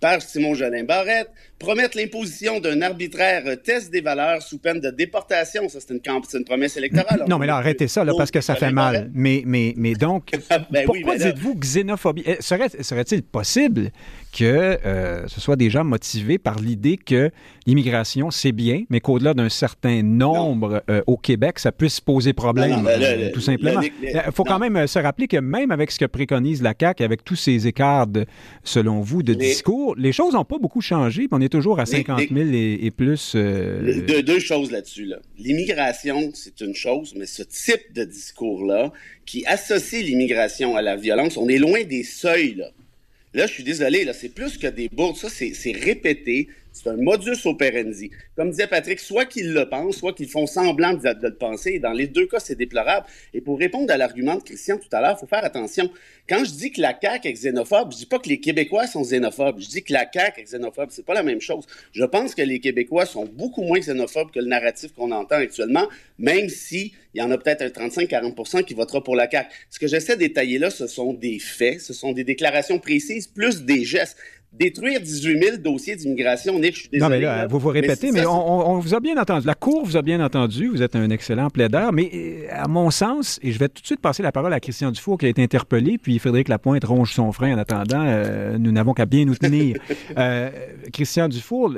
[0.00, 5.68] par Simon Jolin Barrette, promettre l'imposition d'un arbitraire test des valeurs sous peine de déportation.
[5.68, 6.00] Ça, c'est une,
[6.34, 7.24] une, promesse électorale.
[7.28, 9.10] Non, mais là, arrêtez ça, là, parce que ça fait mal.
[9.12, 10.30] Mais, mais, mais donc,
[10.70, 12.22] ben pourquoi dites-vous xénophobie?
[12.26, 13.90] Eh, serait-il possible
[14.32, 17.30] que euh, ce soit des gens motivés par l'idée que
[17.66, 22.86] l'immigration, c'est bien, mais qu'au-delà d'un certain nombre euh, au Québec, ça puisse poser problème,
[22.86, 23.80] euh, tout simplement.
[24.02, 27.24] Il faut quand même se rappeler que même avec ce que préconise la CAQ, avec
[27.24, 28.06] tous ces écarts,
[28.64, 32.20] selon vous, de discours, les choses n'ont pas beaucoup changé, on est toujours à 50
[32.32, 33.34] 000 et, plus.
[33.34, 35.12] deux choses là-dessus.
[35.38, 38.92] L'immigration, c'est une chose, mais ce type de discours-là,
[39.26, 42.70] qui associe l'immigration à la violence, on est loin des seuils, là.
[43.34, 45.16] Là, je suis désolé, là, c'est plus que des bourdes.
[45.16, 48.10] Ça, c'est répété C'est un modus operandi.
[48.36, 51.78] Comme disait Patrick, soit qu'ils le pensent, soit qu'ils font semblant de, le penser.
[51.78, 53.06] Dans les deux cas, c'est déplorable.
[53.34, 55.90] Et pour répondre à l'argument de Christian tout à l'heure, il faut faire attention.
[56.28, 59.02] Quand je dis que la CAQ est xénophobe, je dis pas que les Québécois sont
[59.02, 59.60] xénophobes.
[59.60, 60.88] Je dis que la CAQ est xénophobe.
[60.90, 61.64] C'est pas la même chose.
[61.92, 65.88] Je pense que les Québécois sont beaucoup moins xénophobes que le narratif qu'on entend actuellement,
[66.18, 69.48] même si il y en a peut-être un 35-40 qui votera pour la CAQ.
[69.70, 73.62] Ce que j'essaie d'étayer là, ce sont des faits, ce sont des déclarations précises, plus
[73.62, 74.16] des gestes
[74.52, 77.16] détruire 18 000 dossiers d'immigration, Nick, je suis désolé.
[77.16, 79.46] Non, mais là, vous vous répétez, mais, on, vous a bien entendu.
[79.46, 80.68] La Cour vous a bien entendu.
[80.68, 81.92] Vous êtes un excellent plaideur.
[81.92, 84.60] Mais euh, à mon sens, et je vais tout de suite passer la parole à
[84.60, 88.04] Christian Dufour qui a été interpellé, puis Frédéric Lapointe ronge son frein en attendant.
[88.04, 89.76] Euh, nous n'avons qu'à bien nous tenir.
[90.16, 90.50] Euh,
[90.92, 91.74] Christian Dufour,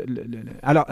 [0.62, 0.86] alors,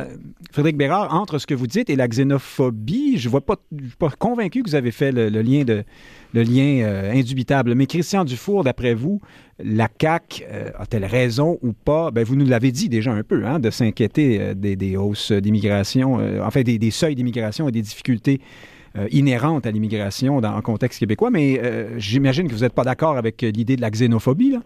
[0.51, 4.63] Frédéric Bérard, entre ce que vous dites et la xénophobie, je ne suis pas convaincu
[4.63, 5.85] que vous avez fait le lien de
[6.33, 7.75] le lien euh, indubitable.
[7.75, 9.21] Mais Christian Dufour, d'après vous,
[9.59, 12.11] la CAQ euh, a-t-elle raison ou pas?
[12.11, 16.15] Ben, vous nous l'avez dit déjà un peu, hein, de s'inquiéter euh, des, hausses d'immigration,
[16.15, 18.41] en fait des, seuils d'immigration et des difficultés
[19.11, 21.31] inhérentes à l'immigration en contexte québécois.
[21.31, 21.61] Mais
[21.99, 24.53] j'imagine que vous n'êtes pas d'accord avec l'idée de la xénophobie.
[24.53, 24.63] Là?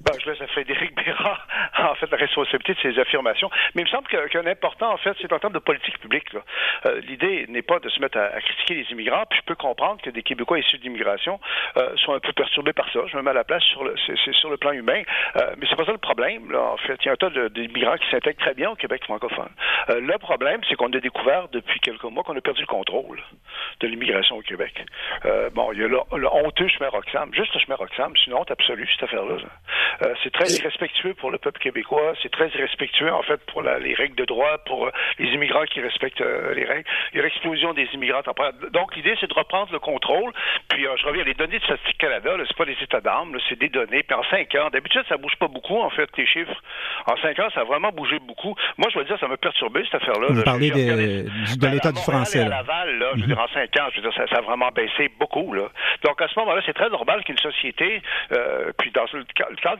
[0.00, 1.46] Ben, je laisse à Frédéric Bérard,
[1.78, 3.50] en fait, la responsabilité de ses affirmations.
[3.74, 6.26] Mais il me semble qu'un important, en fait, c'est en termes de politique publique.
[6.86, 10.00] Euh, L'idée n'est pas de se mettre à, critiquer les immigrants, puis je peux comprendre
[10.00, 11.38] que des Québécois issus d'immigration
[11.76, 13.00] euh, sont un peu perturbés par ça.
[13.06, 15.02] Je me mets à la place sur le, sur le plan humain.
[15.36, 16.50] Euh, mais c'est pas ça le problème.
[16.50, 16.60] Là.
[16.60, 19.50] En fait, il y a un tas d'immigrants qui s'intègrent très bien au Québec francophone.
[19.90, 23.22] Euh, le problème, c'est qu'on a découvert depuis quelques mois qu'on a perdu le contrôle
[23.80, 24.84] de l'immigration au Québec.
[25.24, 26.90] Euh, bon, il y a le, le honteux chemin
[27.32, 29.36] juste le chemin Roxham, c'est une honte absolue, cette affaire-là.
[30.02, 32.14] Euh, c'est très irrespectueux pour le peuple québécois.
[32.22, 35.80] C'est très irrespectueux, en fait, pour les règles de droit, pour euh, les immigrants qui
[35.80, 36.88] respectent euh, les règles.
[37.12, 38.52] Il y a l'explosion des immigrants temporaires.
[38.72, 40.32] Donc, l'idée, c'est de reprendre le contrôle.
[40.68, 43.68] Puis, je reviens, les données de Statistique Canada, c'est pas des états d'âme, c'est des
[43.68, 44.02] données.
[44.02, 46.62] Puis, en cinq ans, d'habitude, ça bouge pas beaucoup, en fait, les chiffres.
[47.06, 48.54] En cinq ans, ça a vraiment bougé beaucoup.
[48.78, 50.28] Moi, je veux dire, ça m'a perturbé, cette affaire-là.
[50.30, 51.26] Vous parlez de
[51.58, 52.40] ben, l'état du français.
[52.40, 54.70] À Laval, là, je veux dire, en cinq ans, je veux dire, ça, a vraiment
[54.70, 55.68] baissé beaucoup, là.
[56.04, 58.02] Donc, à ce moment-là, c'est très normal qu'une société,
[58.78, 59.79] puis dans le cadre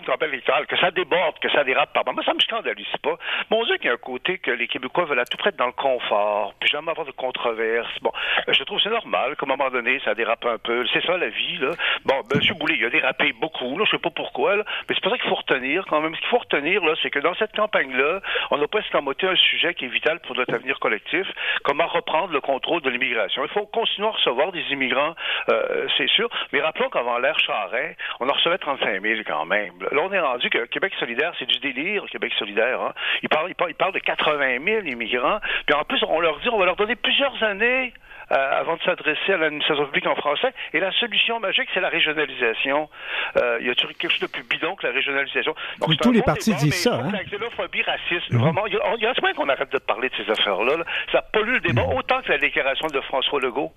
[0.68, 3.16] que ça déborde, que ça dérape par Moi, ça me scandalise pas.
[3.50, 5.56] Mon Dieu, qu'il y a un côté que les Québécois veulent à tout près être
[5.56, 7.90] dans le confort, puis jamais avoir de controverse.
[8.02, 8.12] Bon,
[8.48, 10.84] euh, je trouve c'est normal qu'à un moment donné, ça dérape un peu.
[10.92, 11.70] C'est ça, la vie, là.
[12.04, 12.56] Bon, ben, M.
[12.58, 13.84] Boulay, il a dérapé beaucoup, là.
[13.86, 14.56] Je sais pas pourquoi.
[14.56, 16.14] Mais c'est pas ça qu'il faut retenir, quand même.
[16.14, 19.74] Ce qu'il faut retenir, c'est que dans cette campagne-là, on n'a pas escamoté un sujet
[19.74, 21.26] qui est vital pour notre avenir collectif.
[21.64, 23.44] Comment reprendre le contrôle de l'immigration?
[23.44, 25.14] Il faut continuer à recevoir des immigrants,
[25.50, 26.28] euh, c'est sûr.
[26.52, 29.72] Mais rappelons qu'avant l'ère Charret, on en recevait 35 000 quand même.
[29.98, 32.80] On est rendu que Québec solidaire, c'est du délire, Québec solidaire.
[32.80, 32.92] Hein.
[33.22, 35.40] Il, parle, il, parle, de 80 000 immigrants.
[35.66, 37.92] Puis en plus, on leur dit, on va leur donner plusieurs années
[38.30, 40.52] avant de s'adresser à l'administration publique en français.
[40.72, 42.88] Et la solution magique, c'est la régionalisation.
[43.36, 45.54] Euh, y a toujours quelque chose de plus bidon que la régionalisation?
[45.80, 46.94] Donc, tous les partis disent ça.
[46.94, 47.10] Hein?
[47.12, 50.84] La xénophobie raciste, vraiment, il y, a, a qu'on arrête de parler de ces affaires-là.
[51.12, 53.72] Ça pollue le débat autant que la déclaration de François Legault.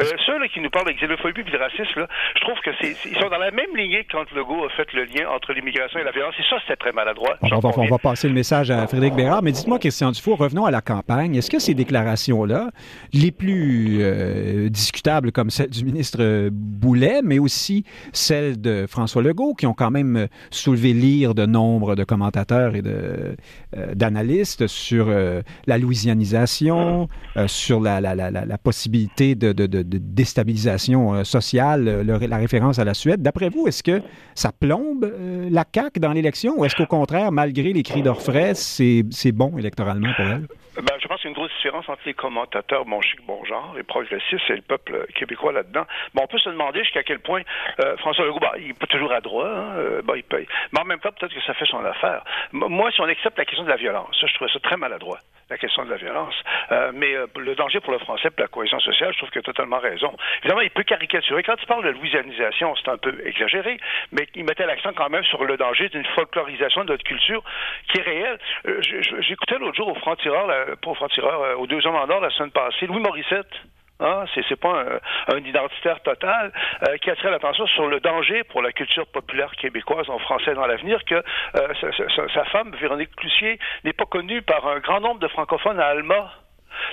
[0.00, 2.96] Euh, ceux là, qui nous parlent de xénophobie et de racisme, je trouve que c'est,
[3.06, 6.04] ils sont dans la même lignée quand Legault a fait le lien entre l'immigration et
[6.04, 6.34] la violence.
[6.38, 7.36] Et ça, c'était très maladroit.
[7.42, 9.42] On va, on va, passer le message à Frédéric Bérard.
[9.42, 11.36] Mais dites-moi, Christian Dufour, revenons à la campagne.
[11.36, 12.70] Est-ce que ces déclarations-là,
[13.12, 19.54] les plus euh, discutables comme celle du ministre Boulet, mais aussi celles de François Legault,
[19.54, 23.34] qui ont quand même soulevé l'ire de nombre de commentateurs et euh,
[23.94, 27.08] d'analystes sur euh, la louisianisation,
[27.46, 33.22] sur la, possibilité de, déstabilisation sociale, la référence à la Suède.
[33.22, 34.02] D'après vous, est-ce que
[34.34, 35.12] ça plombe
[35.50, 40.10] la CAQ dans l'élection ou est-ce qu'au contraire, malgré les cris d'orfraie, c'est bon électoralement
[40.16, 40.46] pour elle?
[40.76, 43.44] Ben, je pense qu'il y a une grosse différence entre les commentateurs bon chic, bon
[43.44, 45.86] genre, les progressistes et le peuple québécois là-dedans.
[46.14, 47.42] Bon, on peut se demander jusqu'à quel point
[47.80, 50.46] euh, François Legault, bah, il est toujours à hein, euh, il paye.
[50.72, 52.24] Mais en même temps, peut-être que ça fait son affaire.
[52.52, 55.18] Moi, si on accepte la question de la violence, je trouve ça très maladroit,
[55.50, 56.34] la question de la violence.
[56.72, 59.42] Euh, mais le danger pour le français, pour la cohésion sociale, je trouve qu'il a
[59.42, 60.14] totalement raison.
[60.40, 61.42] Évidemment, il peut caricaturer.
[61.42, 63.78] Quand il parle de louisianisation, c'est un peu exagéré,
[64.12, 67.42] mais il mettait l'accent quand même sur le danger d'une folklorisation de notre culture
[67.88, 68.38] qui est réelle.
[69.20, 72.30] J'écoutais l'autre jour au franc-tireur, euh, pour franc-tireur, euh, aux deux hommes en or la
[72.30, 73.52] semaine passée, Louis Morissette.
[74.00, 74.84] Hein, c'est pas
[75.28, 76.52] un, identitaire total
[76.88, 80.66] euh, qui attire l'attention sur le danger pour la culture populaire québécoise en français dans
[80.66, 81.22] l'avenir que
[82.34, 86.32] sa, femme Véronique Cloutier n'est pas connue par un grand nombre de francophones à Alma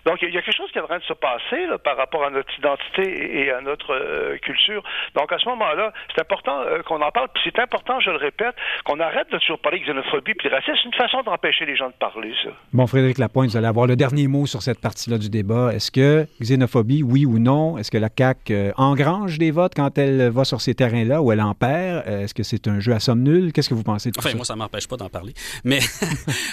[0.05, 2.23] donc, il y a quelque chose qui est en train de se passer par rapport
[2.23, 4.83] à notre identité et à notre euh, culture.
[5.15, 7.27] Donc, à ce moment-là, c'est important euh, qu'on en parle.
[7.33, 10.53] Puis c'est important, je le répète, qu'on arrête de toujours parler de xénophobie puis de
[10.53, 10.73] racisme.
[10.81, 12.49] C'est une façon d'empêcher les gens de parler, ça.
[12.73, 15.73] Bon, Frédéric Lapointe, vous allez avoir le dernier mot sur cette partie-là du débat.
[15.73, 17.77] Est-ce que xénophobie, oui ou non?
[17.77, 21.31] Est-ce que la CAQ euh, engrange des votes quand elle va sur ces terrains-là ou
[21.31, 22.07] elle en perd?
[22.07, 23.53] Est-ce que c'est un jeu à somme nulle?
[23.53, 24.35] Qu'est-ce que vous pensez de enfin, ça?
[24.35, 25.33] moi, ça m'empêche pas d'en parler.
[25.63, 25.79] Mais...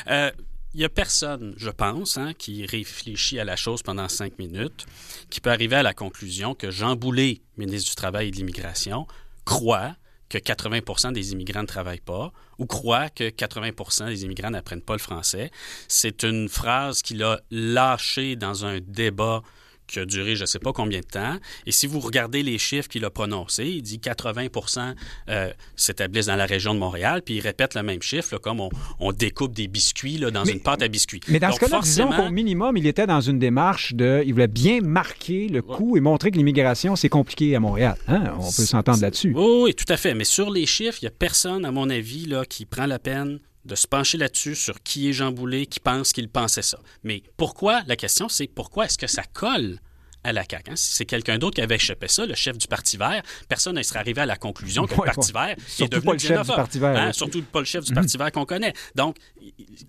[0.79, 4.87] il n'y a personne, je pense, hein, qui réfléchit à la chose pendant cinq minutes,
[5.29, 9.09] qui peut arriver à la conclusion que Jean Boulet, ministre du Travail et de l'Immigration,
[9.45, 9.97] croit
[10.29, 14.93] que 80% des immigrants ne travaillent pas ou croit que 80% des immigrants n'apprennent pas
[14.93, 15.51] le français.
[15.89, 19.43] C'est une phrase qu'il a lâchée dans un débat
[19.89, 21.37] qui a duré je ne sais pas combien de temps.
[21.67, 24.95] Et si vous regardez les chiffres qu'il a prononcés, il dit 80%
[25.29, 29.13] euh, s'établissent dans la région de Montréal, puis il répète le même chiffre, comme on,
[29.13, 31.21] découpe des biscuits là, dans une pâte à biscuits.
[31.29, 34.23] Mais dans ce cas-là, disons qu'au minimum, il était dans une démarche de...
[34.27, 37.97] Il voulait bien marquer le coup et montrer que l'immigration, c'est compliqué à Montréal.
[38.07, 38.35] Hein?
[38.39, 39.33] On peut s'entendre là-dessus.
[39.35, 40.15] Oui, oui, tout à fait.
[40.15, 42.99] Mais sur les chiffres, il n'y a personne, à mon avis, là, qui prend la
[42.99, 46.81] peine de se pencher là-dessus sur qui est Jean Boulet, qui pense qu'il pensait ça.
[47.05, 49.79] Mais pourquoi, la question, c'est pourquoi est-ce que ça colle
[50.25, 50.71] à la CAQ.
[50.71, 50.77] Hein?
[50.77, 53.83] Si c'est quelqu'un d'autre qui avait échappé ça, le chef du Parti vert, personne ne
[53.83, 56.47] serait arrivé à la conclusion que le Parti vert est devenu pas le chef du
[56.55, 56.97] Parti vert.
[56.97, 57.13] Hein?
[57.13, 58.73] Surtout pas le chef du Parti vert qu'on connaît.
[58.95, 59.17] Donc,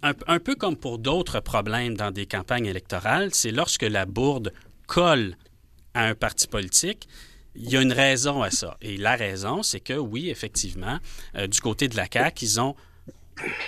[0.01, 4.53] un, peu comme pour d'autres problèmes dans des campagnes électorales, c'est lorsque la bourde
[4.87, 5.35] colle
[5.93, 7.07] à un parti politique,
[7.55, 8.77] il y a une raison à ça.
[8.81, 10.99] Et la raison, c'est que oui, effectivement,
[11.35, 12.75] euh, du côté de la CAQ, ils ont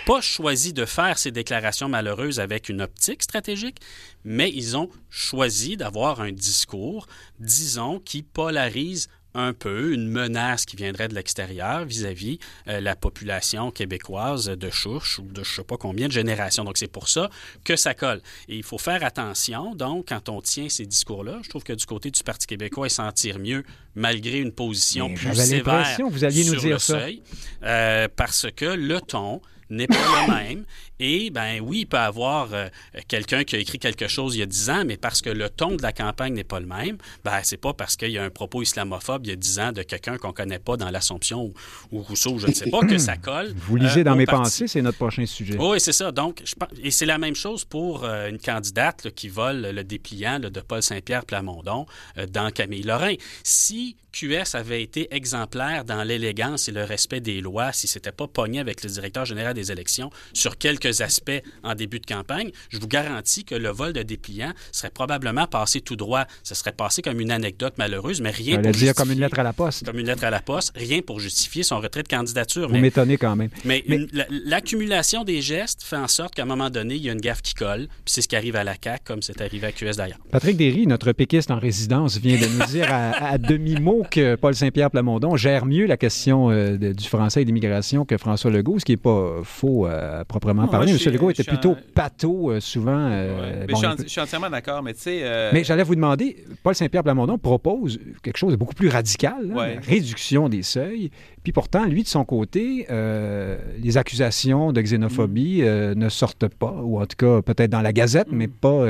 [0.05, 3.77] pas choisi de faire ces déclarations malheureuses avec une optique stratégique,
[4.23, 7.07] mais ils ont choisi d'avoir un discours,
[7.39, 13.71] disons, qui polarise un peu une menace qui viendrait de l'extérieur vis-à-vis euh, la population
[13.71, 16.63] québécoise de chouche ou de je sais pas combien de générations.
[16.63, 17.29] Donc, c'est pour ça
[17.63, 18.21] que ça colle.
[18.49, 21.39] Et il faut faire attention, donc, quand on tient ces discours-là.
[21.43, 23.63] Je trouve que du côté du Parti québécois, ils s'en tirent mieux
[23.95, 27.23] malgré une position plus sévère vous alliez nous sur dire le seuil,
[27.63, 29.95] euh, parce que le ton n'est pas
[30.27, 30.65] le même.
[30.99, 32.67] Et ben oui, il peut y avoir euh,
[33.07, 35.49] quelqu'un qui a écrit quelque chose il y a dix ans, mais parce que le
[35.49, 38.23] ton de la campagne n'est pas le même, ben c'est pas parce qu'il y a
[38.23, 41.51] un propos islamophobe il y a dix ans de quelqu'un qu'on connaît pas dans l'Assomption
[41.91, 43.53] ou, Rousseau, je ne sais pas, que ça colle.
[43.55, 45.57] Vous lisez euh, dans mes pensées, c'est notre prochain sujet.
[45.59, 46.11] Oui, c'est ça.
[46.11, 46.53] Donc, je,
[46.83, 50.83] et c'est la même chose pour euh, une candidate qui vole le dépliant de Paul
[50.83, 51.85] Saint-Pierre Plamondon
[52.29, 53.15] dans Camille Lorrain.
[53.43, 58.27] Si QS avait été exemplaire dans l'élégance et le respect des lois, si c'était pas
[58.27, 62.77] pogné avec le directeur général des élections sur quelques aspects en début de campagne, je
[62.77, 66.25] vous garantis que le vol de dépliant serait probablement passé tout droit.
[66.43, 68.93] Ce serait passé comme une anecdote malheureuse, mais rien pour justifier...
[68.93, 69.85] comme une lettre à la poste.
[69.85, 72.69] Comme une lettre à la poste, rien pour justifier son retrait de candidature.
[72.69, 73.49] Vous m'étonnez quand même.
[73.65, 73.83] Mais,
[74.45, 77.41] l'accumulation des gestes fait en sorte qu'à un moment donné, il y a une gaffe
[77.41, 79.97] qui colle, puis c'est ce qui arrive à la CAQ, comme c'est arrivé à QS
[79.97, 80.19] d'ailleurs.
[80.31, 84.91] Patrick Derry, notre péquiste en résidence, vient de nous dire à, demi-mot que Paul Saint-Pierre
[84.91, 88.85] Plamondon gère mieux la question euh, du français et de l'immigration que François Legault, ce
[88.85, 90.91] qui n'est pas faux à proprement parler.
[90.91, 91.13] M.
[91.13, 93.07] Legault était plutôt pato, euh, souvent.
[93.11, 95.19] Euh, je, suis entièrement d'accord, mais tu sais.
[95.23, 99.53] Euh, mais j'allais vous demander, Paul Saint-Pierre Plamondon propose quelque chose de beaucoup plus radical,
[99.55, 101.11] hein, réduction des seuils.
[101.43, 102.87] Puis pourtant, lui, de son côté,
[103.77, 105.93] les accusations de xénophobie mm.
[105.93, 108.51] ne sortent pas, ou en tout cas peut-être dans la Gazette, mais mm.
[108.51, 108.85] pas,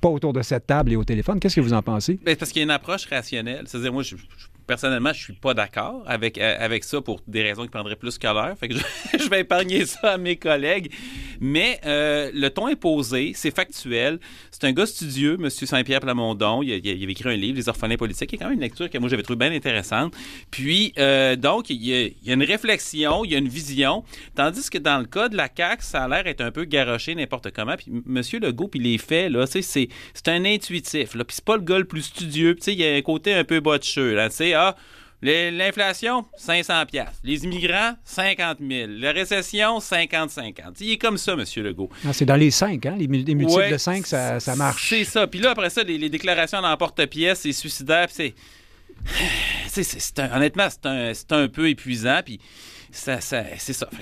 [0.00, 1.38] pas autour de cette table et au téléphone.
[1.38, 2.18] Qu'est-ce que vous en pensez?
[2.24, 3.64] Ben, parce qu'il y a une approche rationnelle.
[3.66, 4.16] C'est-à-dire, moi, je
[4.66, 8.18] personnellement, je suis pas d'accord avec, euh, avec ça pour des raisons qui prendraient plus
[8.18, 8.56] que l'heure.
[8.58, 8.74] Fait que
[9.18, 10.92] je, vais épargner ça à mes collègues.
[11.40, 14.20] Mais euh, le ton est posé, c'est factuel.
[14.50, 15.50] C'est un gars studieux, M.
[15.50, 16.62] Saint-Pierre Plamondon.
[16.62, 18.60] Il, a, il, avait écrit un livre, Les orphelins politiques, qui est quand même une
[18.60, 20.14] lecture que moi j'avais trouvé bien intéressante.
[20.50, 24.04] Puis, euh, donc, il y, a, il une réflexion, il y a une vision.
[24.34, 27.14] Tandis que dans le cas de la CAQ, ça a l'air être un peu garoché
[27.14, 27.76] n'importe comment.
[27.76, 28.22] Puis, M.
[28.40, 31.14] Legault, puis les faits, là, c'est, c'est un intuitif.
[31.14, 31.24] Là.
[31.24, 32.54] Puis, c'est pas le gars le plus studieux.
[32.54, 34.14] Puis, il y a un côté un peu botcheux.
[34.14, 34.76] Là, tu sais, ah,
[35.22, 37.20] L'inflation, 500 pièces.
[37.22, 38.90] Les immigrants, 50 000.
[38.98, 40.78] La récession, 50-50.
[40.80, 41.44] Il est comme ça, M.
[41.58, 41.88] Legault.
[42.04, 42.96] Ah, c'est dans les 5, hein?
[42.98, 44.88] Les, multiples de 5, ça, ça marche.
[44.88, 45.28] C'est ça.
[45.28, 48.08] Puis là, après ça, les, déclarations d'emporte-pièce, c'est suicidaire.
[48.10, 48.34] c'est...
[50.34, 52.20] honnêtement, c'est un, un, peu épuisant.
[52.24, 52.40] Puis
[52.90, 53.44] c'est ça.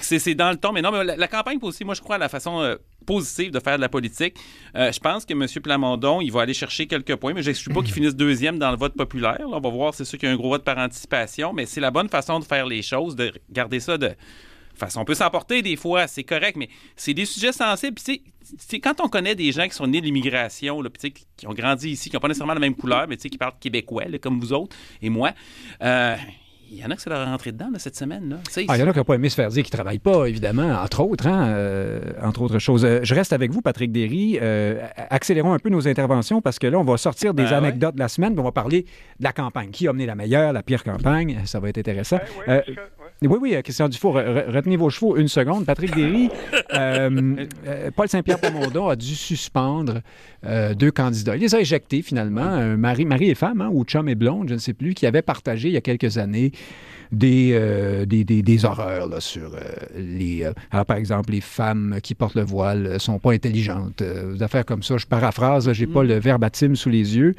[0.00, 0.72] C'est dans le ton.
[0.72, 3.60] Mais non, mais la, campagne aussi, moi, je crois à la façon euh, positive de
[3.60, 4.36] faire de la politique.
[4.76, 5.46] Euh, je pense que M.
[5.62, 8.58] Plamondon, il va aller chercher quelques points, mais je ne suis pas qu'il finisse deuxième
[8.58, 9.40] dans le vote populaire.
[9.46, 11.80] on va voir, c'est sûr qu'il y a un gros vote par anticipation, mais c'est
[11.80, 14.10] la bonne façon de faire les choses, de garder ça de
[14.74, 15.00] façon.
[15.00, 17.96] On peut s'emporter des fois, c'est correct, mais c'est des sujets sensibles.
[18.02, 20.82] Puis, quand on connaît des gens qui sont nés de l'immigration,
[21.36, 24.04] qui ont grandi ici, qui n'ont pas nécessairement la même couleur, mais qui parlent québécois,
[24.20, 25.32] comme vous autres et moi,
[25.82, 26.16] euh,
[26.70, 28.30] il y en a qui ça leur est rentré dedans cette semaine.
[28.30, 28.36] Là.
[28.68, 29.98] Ah, il y en a qui n'ont pas aimé se faire dire qu'ils ne travaillent
[29.98, 32.84] pas, évidemment, entre autres, hein, euh, entre autres choses.
[32.84, 34.38] Euh, je reste avec vous, Patrick Derry.
[34.40, 37.94] Euh, accélérons un peu nos interventions parce que là, on va sortir des ben anecdotes
[37.94, 38.82] de la semaine, on va parler
[39.18, 39.70] de la campagne.
[39.70, 41.40] Qui a mené la meilleure, la pire campagne?
[41.44, 42.18] Ça va être intéressant.
[42.46, 42.62] Ben
[43.22, 45.66] Oui, oui, Christian Dufour, retenez vos chevaux une seconde.
[45.66, 46.30] Patrick Derry,
[47.96, 50.00] Paul Saint-Pierre Plamondon a dû suspendre
[50.74, 51.36] deux candidats.
[51.36, 54.54] Il les a éjectés finalement, mari, mari et femme, hein, ou chum et blonde, je
[54.54, 56.52] ne sais plus, qui avaient partagé il y a quelques années
[57.12, 59.50] des, des, des, horreurs là, sur
[59.96, 60.48] les...
[60.70, 64.02] alors, par exemple, les femmes qui portent le voile sont pas intelligentes.
[64.02, 66.08] des affaires comme ça, je paraphrase, j'ai n'ai pas mm.
[66.08, 67.34] le verbatim sous les yeux.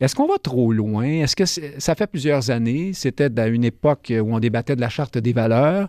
[0.00, 1.04] Est-ce qu'on va trop loin?
[1.04, 2.92] Est-ce que ça fait plusieurs années?
[2.92, 5.88] C'était à une époque où on débattait de la charte des valeurs.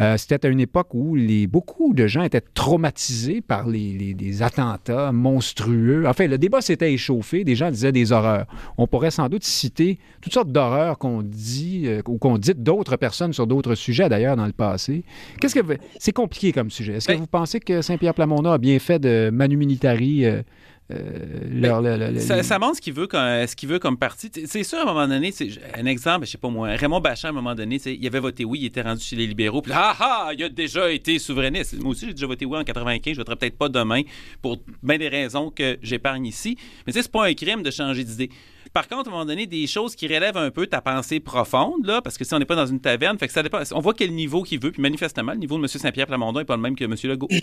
[0.00, 5.12] Euh, c'était à une époque où les, beaucoup de gens étaient traumatisés par les, attentats
[5.12, 6.04] monstrueux.
[6.06, 7.44] Enfin, le débat s'était échauffé.
[7.44, 8.46] Des gens disaient des horreurs.
[8.78, 12.96] On pourrait sans doute citer toutes sortes d'horreurs qu'on dit euh, ou qu'on dit d'autres
[12.96, 15.04] personnes sur d'autres sujets, d'ailleurs, dans le passé.
[15.40, 16.94] Qu'est-ce que c'est compliqué comme sujet?
[16.94, 20.42] Est-ce que ben vous pensez que Saint-Pierre Plamondon a bien fait de Manu Militari euh,
[20.90, 24.30] euh, ça, montre ce qu'il veut, comme, ce qu'il veut comme parti.
[24.46, 25.32] C'est sûr, à un moment donné,
[25.74, 28.44] un exemple, je sais pas moi, Raymond Bachin, à un moment donné, il avait voté
[28.44, 31.80] oui, il était rendu chez les libéraux, puis ah ah, il a déjà été souverainiste.
[31.80, 34.02] Moi aussi, j'ai déjà voté oui en 95, je voterai peut-être pas demain
[34.40, 36.56] pour bien des raisons que j'épargne ici.
[36.86, 38.30] Mais c'est pas un crime de changer d'idée.
[38.72, 41.84] Par contre, à un moment donné, des choses qui relèvent un peu ta pensée profonde,
[41.84, 43.60] là, parce que si on n'est pas dans une taverne, fait que ça dépend.
[43.72, 45.68] On voit quel niveau qu'il veut, puis manifestement, le niveau de M.
[45.68, 46.94] Saint-Pierre Plamondon n'est pas le même que M.
[47.04, 47.28] Legault.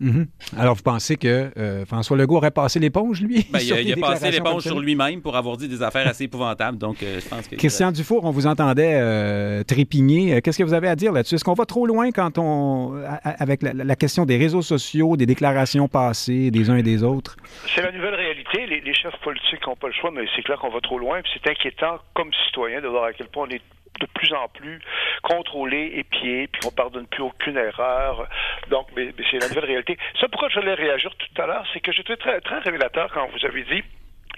[0.00, 0.26] Mhm.
[0.56, 3.46] Alors, vous pensez que euh, François Legault aurait passé l'éponge, lui?
[3.50, 6.78] Ben, il, a, passé l'éponge sur lui-même pour avoir dit des affaires assez épouvantables.
[6.78, 7.56] Donc, euh, je pense que...
[7.56, 10.40] Christian Dufour, on vous entendait euh, trépigner.
[10.40, 11.34] Qu'est-ce que vous avez à dire là-dessus?
[11.34, 15.86] Est-ce qu'on va trop loin quand on, avec la, question des réseaux sociaux, des déclarations
[15.86, 17.36] passées des uns et des autres?
[17.74, 18.66] C'est la nouvelle réalité.
[18.66, 21.20] Les, les chefs politiques n'ont pas le choix, mais c'est clair qu'on va trop loin.
[21.34, 23.62] C'est inquiétant, comme citoyen, de voir à quel point on est
[24.00, 24.80] de plus en plus
[25.22, 28.28] contrôlé, épié, puis on pardonne plus aucune erreur.
[28.70, 29.98] Donc, mais, c'est la nouvelle réalité.
[30.20, 33.28] Ça, pourquoi je voulais réagir tout à l'heure, c'est que j'étais très, très révélateur quand
[33.28, 33.82] vous avez dit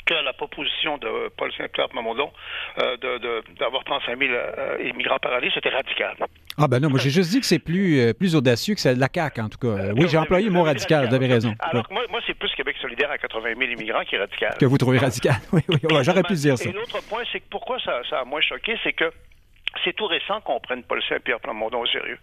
[0.05, 2.31] que la proposition de Paul Saint-Pierre Mamondon
[2.83, 2.97] euh,
[3.59, 6.17] d'avoir 35 000 euh, immigrants par année, c'était radical.
[6.59, 8.97] Ah ben non, moi j'ai juste dit que c'est plus, euh, plus audacieux que celle
[8.97, 9.93] de la CAQ, en tout cas.
[9.97, 11.55] oui, j'ai employé le mot radical, vous avez raison.
[11.61, 14.57] Alors moi, moi c'est plus Québec solidaire à 80 000 immigrants qui est radical.
[14.59, 16.69] Que vous trouvez radical, oui, oui, j'aurais pu dire ça.
[16.69, 19.11] Et l'autre point, c'est que pourquoi ça, ça a moins choqué, c'est que
[19.85, 22.19] c'est tout récent qu'on prenne Paul Saint-Pierre Plamondon au sérieux.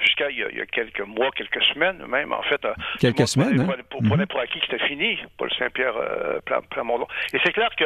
[0.00, 2.64] Jusqu'à il, y a quelques mois, quelques semaines même, en fait.
[2.64, 3.74] Euh, quelques semaines, hein?
[3.90, 7.06] Pour, pour, pour, acquis que c'était fini, Paul Saint-Pierre euh, Plamondon.
[7.32, 7.84] Et c'est clair que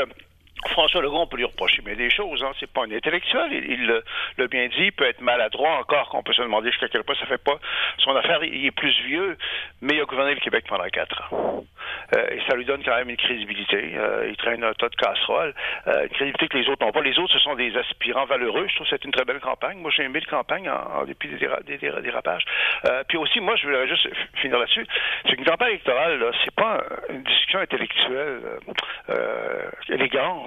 [0.69, 2.43] François Legault, on peut lui reprocher mais des choses.
[2.43, 2.53] Hein.
[2.59, 3.53] C'est pas un intellectuel.
[3.53, 3.87] Il
[4.39, 4.87] l'a bien dit.
[4.87, 7.59] Il peut être maladroit encore, qu'on peut se demander jusqu'à quel point ça fait pas
[7.99, 8.43] son affaire.
[8.43, 9.37] Il est plus vieux,
[9.83, 11.65] mais il a gouverné le Québec pendant quatre ans.
[12.15, 13.93] Euh, et ça lui donne quand même une crédibilité.
[13.97, 15.55] Euh, il traîne un tas de casseroles.
[15.87, 17.01] Euh, une crédibilité que les autres n'ont pas.
[17.01, 18.67] Les autres, ce sont des aspirants valeureux.
[18.69, 19.79] Je trouve que c'est une très belle campagne.
[19.79, 22.45] Moi, j'ai aimé la campagne en, dépit des, dérapages.
[23.09, 24.09] puis aussi, moi, je voulais juste
[24.41, 24.87] finir là-dessus.
[25.29, 28.41] C'est qu'une campagne électorale, c'est pas une discussion intellectuelle
[29.89, 30.46] élégante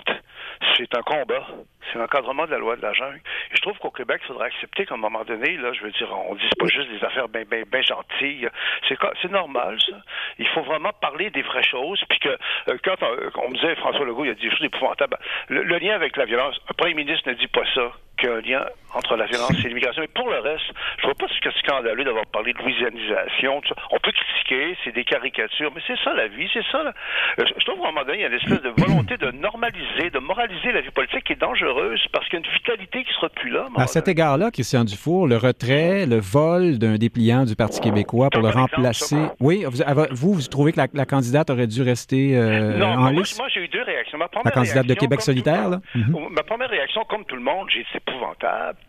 [0.77, 1.47] c'est un combat.
[1.91, 3.21] C'est l'encadrement de la loi de la jungle.
[3.51, 6.13] Je trouve qu'au Québec, il faudrait accepter qu'à un moment donné, là, je veux dire,
[6.29, 8.47] on dit pas juste des affaires bien gentilles.
[8.87, 9.95] C'est, normal, ça.
[10.37, 12.03] Il faut vraiment parler des vraies choses.
[12.09, 15.17] Puis que euh, quand on, me disait, François Legault, il a dit des choses épouvantables,
[15.47, 18.31] le, le lien avec la violence, un premier ministre ne dit pas ça qu'il y
[18.31, 20.01] a un lien entre la violence et l'immigration.
[20.01, 20.65] Mais pour le reste,
[20.99, 23.61] je vois pas ce que c'est scandaleux d'avoir parlé de louisianisation.
[23.91, 26.93] On peut critiquer, c'est des caricatures, mais c'est ça la vie, c'est ça.
[27.37, 30.09] Je trouve qu'à un moment donné, il y a une espèce de volonté de normaliser,
[30.09, 33.13] de moraliser la vie politique qui est dangereuse parce qu'il y a une vitalité qui
[33.13, 33.67] sera plus là.
[33.77, 38.41] À cet égard-là, Christian Dufour, le retrait, le vol d'un dépliant du Parti québécois pour
[38.41, 39.17] le remplacer.
[39.39, 39.65] oui,
[40.11, 43.61] vous, vous, trouvez que la, candidate aurait dû rester euh, non, en moi, Moi, j'ai
[43.61, 44.17] eu deux réactions.
[44.17, 45.79] la candidate de Québec solidaire, là?
[46.31, 48.79] Ma première réaction, comme tout le monde, j'ai épouvantable.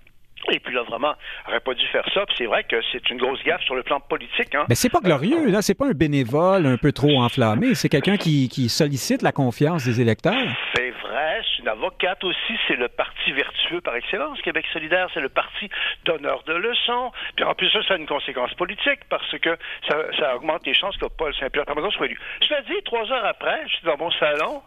[0.51, 1.15] Et puis là, vraiment,
[1.47, 2.25] n'aurait pas dû faire ça.
[2.27, 4.55] Puis c'est vrai que c'est une grosse gaffe sur le plan politique.
[4.55, 4.65] Hein.
[4.69, 5.61] Mais c'est pas glorieux, là.
[5.61, 7.75] C'est pas un bénévole un peu trop enflammé.
[7.75, 10.49] C'est quelqu'un qui, qui, sollicite la confiance des électeurs.
[10.75, 12.59] C'est C'est une avocate aussi.
[12.69, 14.41] C'est le parti vertueux par excellence.
[14.43, 15.69] Québec solidaire, c'est le parti
[16.05, 17.13] donneur de leçons.
[17.37, 19.57] Puis en plus, ça, ça a une conséquence politique parce que
[19.89, 22.21] ça, ça augmente les chances que Paul Saint-Pierre soit élu.
[22.43, 24.63] Je l'ai dit, trois heures après, j'étais dans mon salon.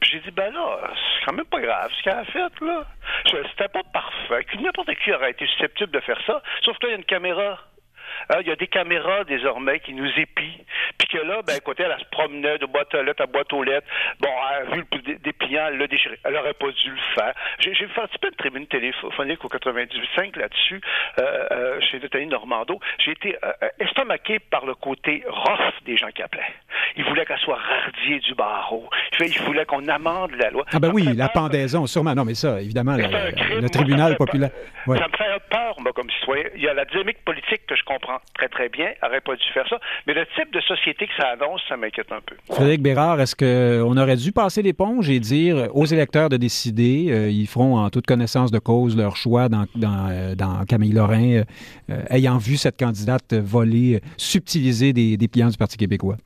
[0.00, 2.84] Puis j'ai dit, ben là, c'est quand même pas grave ce qu'elle a fait, là.
[3.24, 4.46] C'était pas parfait.
[4.60, 6.42] N'importe qui aurait été susceptible de faire ça.
[6.62, 7.58] Sauf que il y a une caméra.
[8.30, 10.64] Hein, il y a des caméras désormais qui nous épient.
[10.98, 13.62] Puis que là, ben, écoutez, elle, se promenait de boîte à lettres à boîte aux
[13.62, 13.86] lettres.
[14.20, 16.18] Bon, elle a vu le dépliant, elle l'a déchiré.
[16.24, 17.34] Elle aurait pas dû le faire.
[17.58, 20.80] J'ai fait un petit peu de tribune téléphonique au 98.5 là-dessus,
[21.18, 22.80] euh, euh, chez Nathalie Normando.
[23.04, 26.42] J'ai été euh, estomaqué par le côté rough des gens qui appelaient.
[26.96, 28.88] Ils voulaient qu'elle soit radiée du barreau.
[29.20, 30.64] Ils voulaient qu'on amende la loi.
[30.72, 32.14] Ah ben oui, la pendaison, sûrement.
[32.14, 34.50] Non, mais ça, évidemment, le, tribunal populaire.
[34.86, 36.44] Ça me fait peur, moi, comme citoyen.
[36.54, 39.34] Il y a la dynamique politique que je comprends comprends très, très bien, n'aurait pas
[39.34, 39.78] dû faire ça.
[40.06, 42.36] Mais le type de société que ça annonce, ça m'inquiète un peu.
[42.52, 47.30] Frédéric Bérard, est-ce qu'on aurait dû passer l'éponge et dire aux électeurs de décider, euh,
[47.30, 51.42] ils feront en toute connaissance de cause leur choix dans, dans, euh, dans Camille Lorrain,
[51.90, 56.16] euh, ayant vu cette candidate voler, subtiliser des, des du Parti québécois?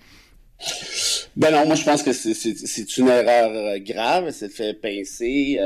[1.36, 5.58] Ben non, moi je pense que c'est une erreur grave, c'est fait pincer.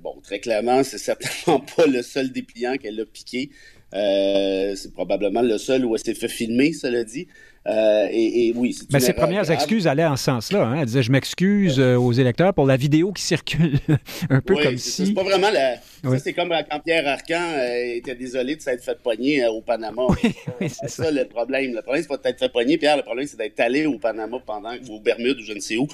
[0.00, 3.50] bon, très clairement, c'est certainement pas le seul dépliant qu'elle a piqué.
[3.92, 7.26] Euh, c'est probablement le seul où elle s'est fait filmer, cela dit.
[7.66, 10.64] Euh, et, oui, Mais ses premières excuses allaient en ce sens-là.
[10.64, 10.76] Hein?
[10.80, 13.78] Elle disait Je m'excuse euh, aux électeurs pour la vidéo qui circule.
[14.30, 15.06] un peu comme si.
[15.06, 15.76] C'est pas vraiment la.
[15.76, 20.02] Ça, c'est comme quand Pierre Arcan était désolé de s'être fait pogner au Panama.
[20.60, 21.10] c'est ça.
[21.10, 21.74] le problème.
[21.74, 22.96] Le problème, c'est pas d'être fait pogner, Pierre.
[22.96, 25.76] Le problème, c'est d'être allé au Panama pendant, ou aux Bermudes ou je ne sais
[25.76, 25.86] où,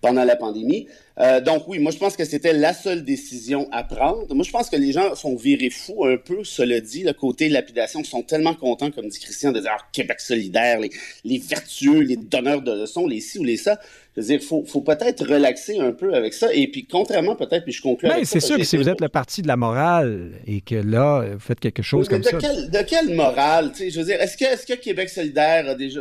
[0.00, 0.86] pendant la pandémie.
[1.20, 4.32] Euh, donc oui, moi je pense que c'était la seule décision à prendre.
[4.34, 7.48] Moi je pense que les gens sont virés fous un peu, cela dit, le côté
[7.48, 10.90] lapidation, sont tellement contents, comme dit Christian, de dire ah, Québec solidaire, les,
[11.24, 13.80] les vertueux, les donneurs de leçons, les ci ou les ça.
[14.18, 16.52] Je veux dire, faut, faut peut-être relaxer un peu avec ça.
[16.52, 19.08] Et puis, contrairement peut-être, puis je conclue avec c'est sûr que si vous êtes le
[19.08, 22.36] parti de la morale et que là, vous faites quelque chose comme de ça.
[22.36, 23.70] de quelle morale?
[23.70, 26.00] Tu sais, je veux dire, est-ce que, est-ce que Québec solidaire a déjà...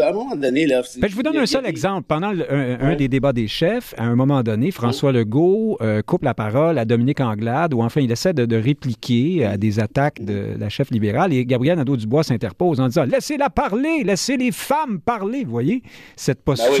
[0.00, 0.82] À un moment donné, là...
[0.98, 2.06] Ben, je vous donne un seul exemple.
[2.06, 6.34] Pendant un, des débats des chefs, à un moment donné, François Legault euh, coupe la
[6.34, 10.68] parole à Dominique Anglade, ou enfin, il essaie de, répliquer à des attaques de la
[10.68, 14.04] chef libérale, et Gabriel Nadeau-Dubois s'interpose en disant «Laissez-la parler!
[14.04, 15.82] Laissez les femmes parler!» Vous voyez?
[16.14, 16.74] Cette ben posture...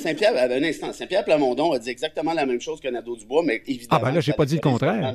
[0.00, 4.00] Saint-Pierre, un instant, Saint-Pierre Plamondon a dit exactement la même chose que Nadeau-Dubois, mais évidemment.
[4.02, 5.14] Ah, ben là, j'ai pas dit le contraire.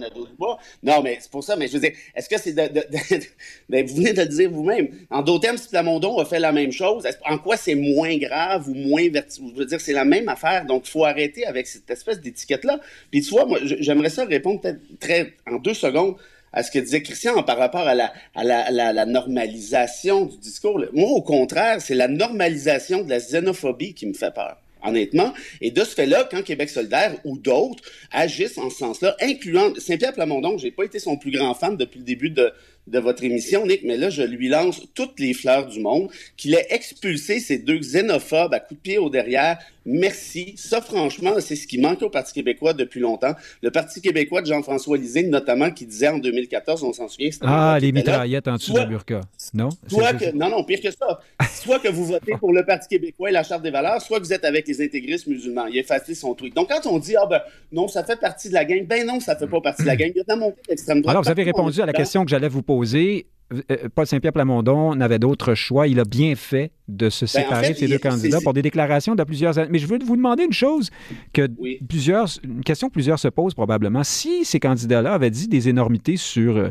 [0.84, 2.70] Non, mais c'est pour ça, mais je veux dire, est-ce que c'est de,
[3.70, 4.90] ben, vous venez de le dire vous-même.
[5.10, 8.70] En d'autres termes, si Plamondon a fait la même chose, en quoi c'est moins grave
[8.70, 9.52] ou moins vertigineux?
[9.56, 12.80] Je veux dire, c'est la même affaire, donc il faut arrêter avec cette espèce d'étiquette-là.
[13.12, 16.16] Puis tu vois, moi, j'aimerais ça répondre peut-être très, en deux secondes
[16.54, 20.82] à ce que disait Christian par rapport à la, à la, la, normalisation du discours.
[20.94, 24.58] Moi, au contraire, c'est la normalisation de la xénophobie qui me fait peur
[24.88, 25.34] honnêtement.
[25.62, 30.14] Et de ce fait-là, quand Québec solidaire ou d'autres agissent en ce sens-là, incluant Saint-Pierre
[30.14, 32.52] Plamondon, j'ai pas été son plus grand fan depuis le début de,
[32.88, 36.54] de votre émission, Nick, mais là, je lui lance toutes les fleurs du monde, qu'il
[36.54, 39.58] ait expulsé ces deux xénophobes à coups de pied au derrière.
[39.86, 40.56] Merci.
[40.58, 43.34] Ça, franchement, c'est ce qui manque au Parti québécois depuis longtemps.
[43.62, 47.30] Le Parti québécois de Jean-François Lisée, notamment, qui disait en 2014, on s'en souvient...
[47.42, 49.22] Ah, les mitraillettes en dessous de burqa.
[49.54, 49.70] Non?
[49.88, 51.20] Soit que, non, non, pire que ça.
[51.54, 54.26] soit que vous votez pour le Parti québécois et la Charte des valeurs, soit que
[54.26, 55.68] vous êtes avec les intégristes musulmans.
[55.68, 56.56] Il a effacé son tweet.
[56.56, 59.20] Donc, quand on dit, ah ben, non, ça fait partie de la gang, ben non,
[59.20, 60.12] ça fait pas partie de la gang.
[60.14, 61.08] Il y a dans mon droite.
[61.08, 63.28] Alors, vous avez répondu à la question que j'allais vous poser
[63.94, 65.88] Paul Saint-Pierre Plamondon n'avait d'autre choix.
[65.88, 69.14] Il a bien fait de se ben, séparer de ces deux candidats pour des déclarations
[69.16, 69.70] de plusieurs années.
[69.72, 70.90] Mais je veux vous demander une chose
[71.32, 71.48] que
[71.88, 74.04] plusieurs, une question que plusieurs se posent probablement.
[74.04, 76.70] Si ces candidats-là avaient dit des énormités sur euh,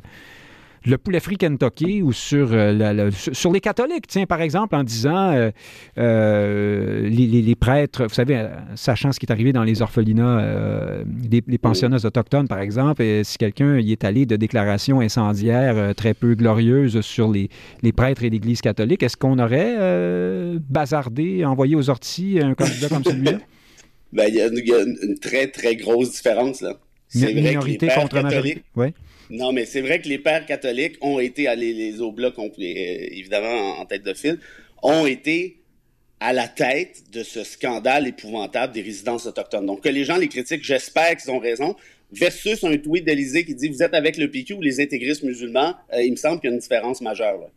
[0.86, 5.32] le poulet frit Kentucky ou sur, euh, sur les catholiques, tiens, par exemple, en disant
[5.32, 5.50] euh,
[5.98, 12.04] euh, les, prêtres, vous savez, sachant ce qui est arrivé dans les orphelinats, les, pensionnats
[12.04, 17.00] autochtones, par exemple, et si quelqu'un y est allé de déclarations incendiaires très peu glorieuses
[17.00, 17.48] sur les,
[17.92, 19.76] prêtres et l'Église catholique, est-ce qu'on aurait
[20.68, 23.38] bazardé, envoyé aux orties un candidat comme celui-là?
[24.12, 26.78] Ben, il y, a une, très, très grosse différence, là.
[27.08, 28.62] C'est vrai que les contre catholiques,
[29.30, 33.78] non, mais c'est vrai que les pères catholiques ont été, allés les Oblats, euh, évidemment
[33.78, 34.38] en, tête de file,
[34.82, 35.58] ont été
[36.20, 39.66] à la tête de ce scandale épouvantable des résidences autochtones.
[39.66, 41.74] Donc, que les gens les critiquent, j'espère qu'ils ont raison,
[42.12, 45.74] versus un tweet d'Élysée qui dit «Vous êtes avec le PQ ou les intégristes musulmans
[45.92, 47.40] euh, Il me semble qu'il y a une différence majeure.
[47.40, 47.48] Là.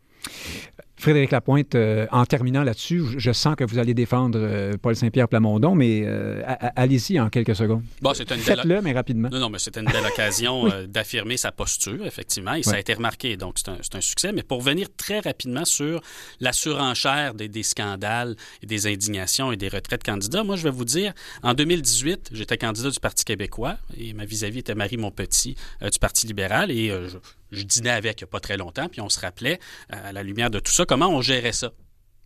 [1.00, 5.28] Frédéric Lapointe, euh, en terminant là-dessus, je sens que vous allez défendre euh, Paul Saint-Pierre
[5.28, 6.42] Plamondon, mais euh,
[6.76, 7.84] allez-y en quelques secondes.
[8.02, 9.30] Bon, Faites-le, mais rapidement.
[9.32, 12.96] Non, non, mais c'était une belle occasion d'affirmer sa posture, effectivement, et ça a été
[12.96, 14.32] remarqué, donc c'est un, un, succès.
[14.32, 16.02] Mais pour venir très rapidement sur
[16.40, 20.72] la surenchère des, des, scandales et des indignations et des retraites candidats, moi, je vais
[20.72, 25.56] vous dire, en 2018, j'étais candidat du Parti québécois et ma vis-à-vis était Marie Montpetit
[25.82, 27.18] du Parti libéral, et je,
[27.52, 30.24] je dînais avec il n'y a pas très longtemps, puis on se rappelait, à la
[30.24, 31.72] lumière de tout ça, comment on gérait ça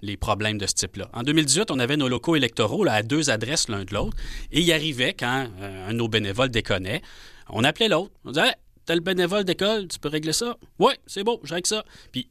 [0.02, 1.10] les problèmes de ce type-là.
[1.14, 4.18] En 2018, on avait nos locaux électoraux à deux adresses l'un de l'autre,
[4.52, 7.02] et il arrivait quand euh, un de nos bénévoles déconnait,
[7.50, 8.54] on appelait l'autre, on disait hey,
[8.86, 10.58] t'as le bénévole d'école, tu peux régler ça?
[10.80, 11.86] Oui, c'est beau, je règle ça.
[12.12, 12.30] Puis,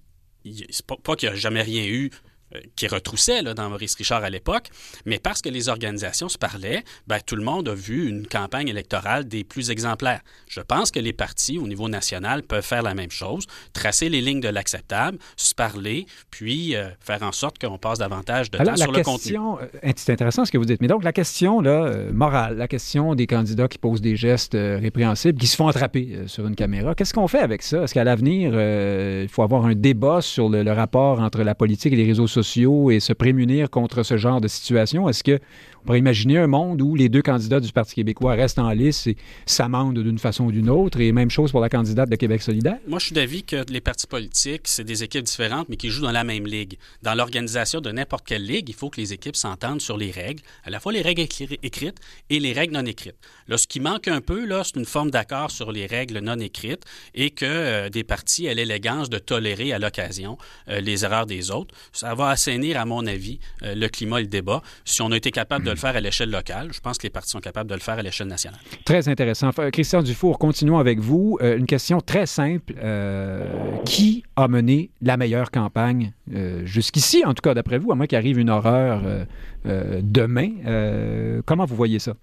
[0.70, 2.29] c'est pas, pas qu'il n'y a jamais rien eu euh,
[2.76, 4.68] qui retroussait là, dans Maurice Richard à l'époque,
[5.06, 8.68] mais parce que les organisations se parlaient, ben, tout le monde a vu une campagne
[8.68, 10.20] électorale des plus exemplaires.
[10.48, 14.20] Je pense que les partis au niveau national peuvent faire la même chose, tracer les
[14.20, 18.74] lignes de l'acceptable, se parler, puis euh, faire en sorte qu'on passe davantage de Alors,
[18.74, 19.68] temps la sur le question, contenu.
[19.84, 22.66] euh, c'est intéressant ce que vous dites, mais donc la question là, euh, morale, la
[22.68, 26.46] question des candidats qui posent des gestes euh, répréhensibles, qui se font attraper euh, sur
[26.46, 27.84] une caméra, qu'est-ce qu'on fait avec ça?
[27.84, 31.54] Est-ce qu'à l'avenir, euh, il faut avoir un débat sur le, le rapport entre la
[31.54, 32.39] politique et les réseaux sociaux
[32.90, 35.08] et se prémunir contre ce genre de situation?
[35.08, 35.38] Est-ce que
[35.82, 39.06] on pourrait imaginer un monde où les deux candidats du Parti québécois restent en lice
[39.06, 39.16] et
[39.46, 42.78] s'amendent d'une façon ou d'une autre, et même chose pour la candidate de Québec solidaire?
[42.86, 46.02] Moi, je suis d'avis que les partis politiques, c'est des équipes différentes, mais qui jouent
[46.02, 46.76] dans la même ligue.
[47.02, 50.42] Dans l'organisation de n'importe quelle ligue, il faut que les équipes s'entendent sur les règles,
[50.64, 53.16] à la fois les règles écri- écrites et les règles non écrites.
[53.48, 56.84] Là, ce qui manque un peu, c'est une forme d'accord sur les règles non écrites
[57.14, 61.50] et que euh, des partis aient l'élégance de tolérer à l'occasion euh, les erreurs des
[61.50, 61.74] autres.
[61.92, 64.62] Ça va assainir, à mon avis, euh, le climat et le débat.
[64.84, 67.10] Si on a été capable de le faire à l'échelle locale, je pense que les
[67.10, 68.60] partis sont capables de le faire à l'échelle nationale.
[68.84, 69.50] Très intéressant.
[69.72, 71.38] Christian Dufour, continuons avec vous.
[71.42, 72.74] Euh, une question très simple.
[72.82, 73.46] Euh,
[73.84, 78.06] qui a mené la meilleure campagne euh, jusqu'ici, en tout cas d'après vous, à moins
[78.06, 79.02] qu'il arrive une horreur
[79.64, 81.40] demain?
[81.46, 82.14] Comment vous voyez ça?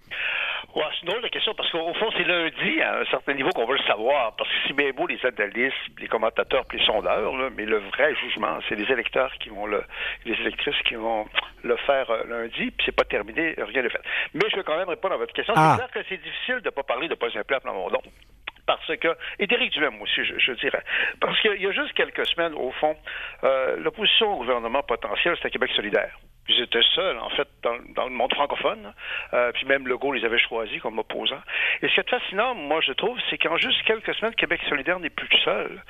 [0.77, 3.49] Ouais, c'est une drôle de question parce qu'au fond, c'est lundi à un certain niveau
[3.49, 4.35] qu'on veut le savoir.
[4.35, 7.79] Parce que c'est bien beau les analystes, les commentateurs, puis les sondeurs, là, mais le
[7.79, 9.83] vrai jugement, c'est les électeurs qui vont le,
[10.25, 11.25] les électrices qui vont
[11.63, 14.01] le faire euh, lundi, puis c'est pas terminé, rien de fait.
[14.35, 15.55] Mais je veux quand même répondre à votre question.
[15.57, 15.71] Ah.
[15.71, 18.01] C'est clair que c'est difficile de pas parler de Paul Saint-Pierre Plamondon.
[18.67, 20.83] Parce que, et d'Éric Duhem aussi, je, je dirais.
[21.19, 22.95] Parce qu'il y a juste quelques semaines, au fond,
[23.43, 26.19] euh, l'opposition au gouvernement potentiel, c'était Québec solidaire.
[26.49, 28.93] Ils étaient seuls, en fait, dans, dans le monde francophone.
[29.33, 31.41] Euh, puis même Legault les avait choisis comme opposants.
[31.81, 34.99] Et ce qui est fascinant, moi, je trouve, c'est qu'en juste quelques semaines, Québec solidaire
[34.99, 35.81] n'est plus seul.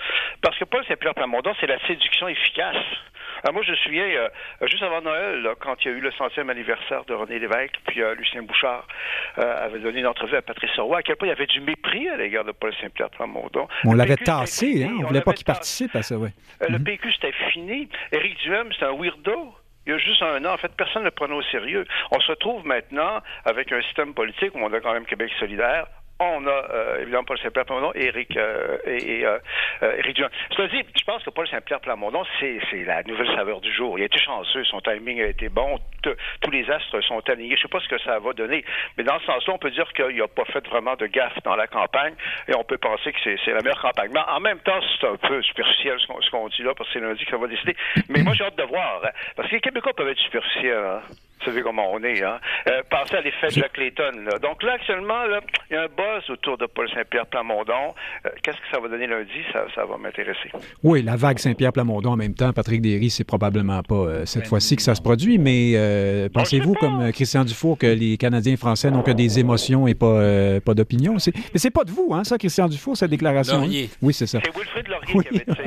[0.42, 2.76] Parce que Paul Saint-Pierre Plamondon, c'est la séduction efficace.
[3.44, 4.30] Alors moi, je me souviens, euh,
[4.64, 7.76] juste avant Noël, là, quand il y a eu le centième anniversaire de René Lévesque,
[7.86, 8.88] puis euh, Lucien Bouchard
[9.38, 11.62] euh, avait donné une entrevue à Patrice Roy, à quel point il y avait du
[11.62, 13.68] mépris à l'égard de Paul Saint-Pierre Plamondon.
[13.86, 14.96] On l'avait tassé, hein?
[15.00, 16.30] on on voulait pas qu'il participe à ça, oui.
[16.64, 17.88] Euh, Le PQ, c'était fini.
[18.12, 19.54] Éric Duhem, c'est un weirdo.
[19.88, 21.86] Il y a juste un an, en fait, personne ne le prenait au sérieux.
[22.12, 25.88] On se retrouve maintenant avec un système politique où on a quand même Québec solidaire.
[26.20, 29.38] On a euh, évidemment Paul Saint-Pierre Plamondon et Éric, euh, et, euh,
[29.84, 30.30] euh, Éric Duhem.
[30.56, 34.00] Cela dit, je pense que Paul Saint-Pierre Plamondon, c'est, c'est la nouvelle saveur du jour.
[34.00, 37.56] Il a été chanceux, son timing a été bon, tous les astres sont alignés.
[37.56, 38.66] Je ne sais pas ce que ça va donner,
[38.98, 41.56] mais dans ce sens-là, on peut dire qu'il n'a pas fait vraiment de gaffe dans
[41.56, 42.16] la campagne
[42.48, 44.10] et on peut penser que c'est, c'est la meilleure campagne.
[44.12, 46.90] Mais en même temps, c'est un peu superficiel ce qu'on, ce qu'on dit là, parce
[46.90, 47.76] que c'est lundi que ça va décider.
[48.10, 49.02] Mais moi, j'ai hâte de voir,
[49.36, 50.78] parce que les Québécois peuvent être superficiels.
[50.78, 51.02] Hein.
[51.40, 52.40] Vous savez comment on est, hein?
[52.68, 54.40] Euh, pensez à l'effet de la Clayton, là.
[54.40, 57.94] Donc là, actuellement, là, il y a un buzz autour de Paul Saint-Pierre Plamondon.
[58.26, 59.30] Euh, qu'est-ce que ça va donner lundi?
[59.54, 60.50] Ça, ça va m'intéresser.
[60.84, 62.52] Oui, la vague Saint-Pierre Plamondon en même temps.
[62.54, 66.74] Patrick Derry, c'est probablement pas euh, cette fois-ci que ça se produit, mais euh, pensez-vous,
[66.74, 70.60] comme Christian Dufour, que les Canadiens et Français n'ont que des émotions et pas, euh,
[70.60, 71.14] pas d'opinion?
[71.54, 73.58] Mais c'est pas de vous, hein, ça, Christian Dufour, cette déclaration?
[73.60, 73.90] Laurier.
[73.92, 73.98] hein?
[74.02, 74.40] Oui, c'est ça.
[74.44, 75.24] C'est Wilfrid Laurier Oui.
[75.24, 75.64] qui avait dit ça.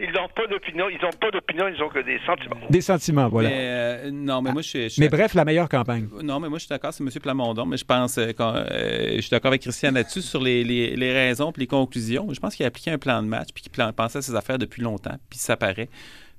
[0.00, 2.56] Ils n'ont- pas d'opinion, ils n'ont pas d'opinion, ils ont que des sentiments.
[2.68, 3.48] Des sentiments, voilà.
[3.48, 5.05] Mais, euh, non, mais moi, je suis.
[5.08, 6.08] Bref, la meilleure campagne.
[6.22, 7.10] Non, mais moi, je suis d'accord, c'est M.
[7.22, 10.96] Plamondon, mais je pense euh, qu'on- euh, je suis d'accord avec Christian là-dessus sur les,
[11.12, 12.26] raisons et les conclusions.
[12.32, 14.58] Je pense qu'il a appliqué un plan de match puis qu'il pensait à ses affaires
[14.58, 15.88] depuis longtemps, puis ça paraît.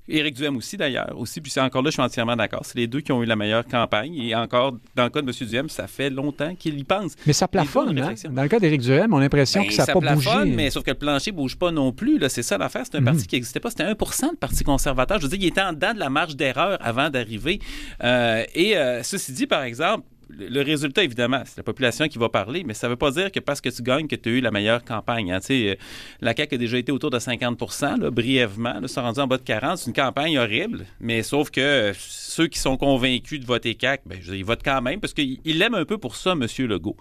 [0.09, 2.61] Éric Duhem aussi, d'ailleurs, aussi, puis c'est encore là, je suis entièrement d'accord.
[2.63, 4.15] C'est les deux qui ont eu la meilleure campagne.
[4.17, 5.47] Et encore, dans le cas de M.
[5.49, 7.13] Duhem, ça fait longtemps qu'il y pense.
[7.25, 8.13] Mais ça plafonne, hein?
[8.29, 10.55] Dans le cas d'Éric Duhem, on a l'impression Ben, que ça n'a pas plafonne, bougé.
[10.55, 12.17] mais sauf que le plancher bouge pas non plus.
[12.19, 12.83] Là, c'est ça l'affaire.
[12.85, 13.05] C'est un Mhm.
[13.05, 13.69] parti qui n'existait pas.
[13.69, 15.17] C'était 1% de Parti conservateur.
[15.19, 17.59] Je veux dire, il était en dedans de la marge d'erreur avant d'arriver.
[18.03, 22.29] Euh, et euh, ceci dit, par exemple, le résultat, évidemment, c'est la population qui va
[22.29, 24.31] parler, mais ça ne veut pas dire que parce que tu gagnes que tu as
[24.33, 25.31] eu la meilleure campagne.
[25.31, 25.39] hein.
[25.49, 25.75] Euh,
[26.21, 27.59] la CAQ a déjà été autour de 50
[27.99, 28.79] là, brièvement.
[28.79, 31.93] Là, sont rendus en bas de 40 C'est une campagne horrible, mais sauf que euh,
[31.97, 35.57] ceux qui sont convaincus de voter CAQ, ben, ils votent quand même parce qu'ils ils
[35.57, 36.45] l'aiment un peu pour ça, M.
[36.67, 36.97] Legault.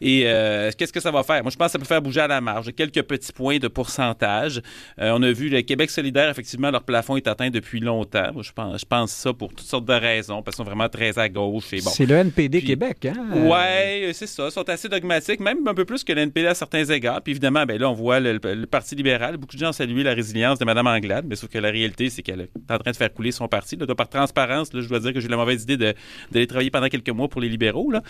[0.00, 1.42] Et euh, qu'est-ce que ça va faire?
[1.42, 2.72] Moi, je pense que ça peut faire bouger à la marge.
[2.74, 4.62] Quelques petits points de pourcentage.
[4.98, 8.30] On a vu le Québec solidaire, effectivement, leur plafond est atteint depuis longtemps.
[8.42, 11.64] Je pense, ça pour toutes sortes de raisons, parce qu'ils sont vraiment très à gauche.
[11.70, 13.48] C'est le NPD Québec, hein?
[13.48, 14.46] Ouais, c'est ça.
[14.46, 17.22] Ils sont assez dogmatiques, même un peu plus que l'NPD à certains égards.
[17.22, 19.36] Puis évidemment, ben là, on voit le, le Parti libéral.
[19.36, 22.10] Beaucoup de gens ont salué la résilience de Mme Anglade, mais sauf que la réalité,
[22.10, 23.76] c'est qu'elle est en train de faire couler son parti.
[23.76, 25.94] Là, Donc, par transparence, là, je dois dire que j'ai eu la mauvaise idée de-
[26.30, 27.90] d'aller travailler pendant quelques mois pour les libéraux.
[27.90, 28.02] Là.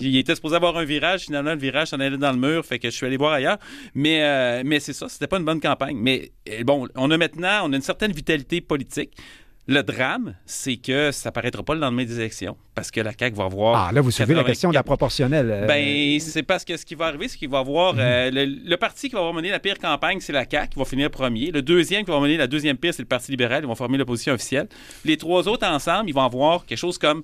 [0.00, 1.22] Il était supposé avoir un virage.
[1.24, 2.64] Finalement, le virage s'en allait dans le mur.
[2.64, 3.58] Fait que je suis allé voir ailleurs.
[3.94, 5.08] Mais, euh, mais c'est ça.
[5.08, 5.96] C'était pas une bonne campagne.
[6.00, 9.16] Mais euh, bon, on a maintenant on a une certaine vitalité politique.
[9.66, 13.34] Le drame, c'est que ça paraîtra pas le lendemain des élections parce que la CAQ
[13.34, 13.88] va avoir.
[13.88, 15.50] Ah, là, vous soulevez la 84 question de la proportionnelle.
[15.50, 17.94] euh, Ben, c'est parce que ce qui va arriver, c'est qu'il va avoir.
[17.94, 18.00] Mhm.
[18.00, 20.78] euh, le, le parti qui va avoir mené la pire campagne, c'est la CAQ, qui
[20.78, 21.50] va finir premier.
[21.50, 23.64] Le deuxième qui va mener la deuxième pire, c'est le Parti libéral.
[23.64, 24.68] Ils vont former l'opposition officielle.
[25.06, 27.22] Les trois autres ensemble, ils vont avoir quelque chose comme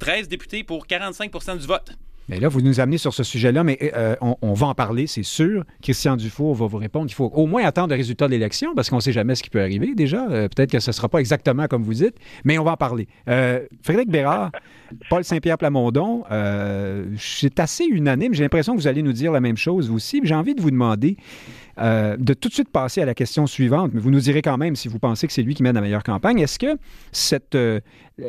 [0.00, 1.90] 13 députés pour 45% du vote.
[2.28, 5.06] Mais là, vous nous amenez sur ce sujet-là, mais euh, on, on va en parler,
[5.06, 5.64] c'est sûr.
[5.80, 7.06] Christian Dufour va vous répondre.
[7.08, 9.42] Il faut au moins attendre le résultat de l'élection parce qu'on ne sait jamais ce
[9.42, 10.28] qui peut arriver déjà.
[10.28, 12.76] Euh, Peut-être que ce ne sera pas exactement comme vous dites, mais on va en
[12.76, 13.06] parler.
[13.28, 14.50] Euh, Frédéric Bérard,
[15.10, 18.34] Paul Saint-Pierre Plamondon, euh, c'est assez unanime.
[18.34, 20.20] J'ai l'impression que vous allez nous dire la même chose vous aussi.
[20.24, 21.16] J'ai envie de vous demander
[21.78, 24.56] euh, de tout de suite passer à la question suivante, mais vous nous direz quand
[24.56, 26.38] même si vous pensez que c'est lui qui mène la meilleure campagne.
[26.38, 26.78] Est-ce que
[27.12, 27.80] cette euh,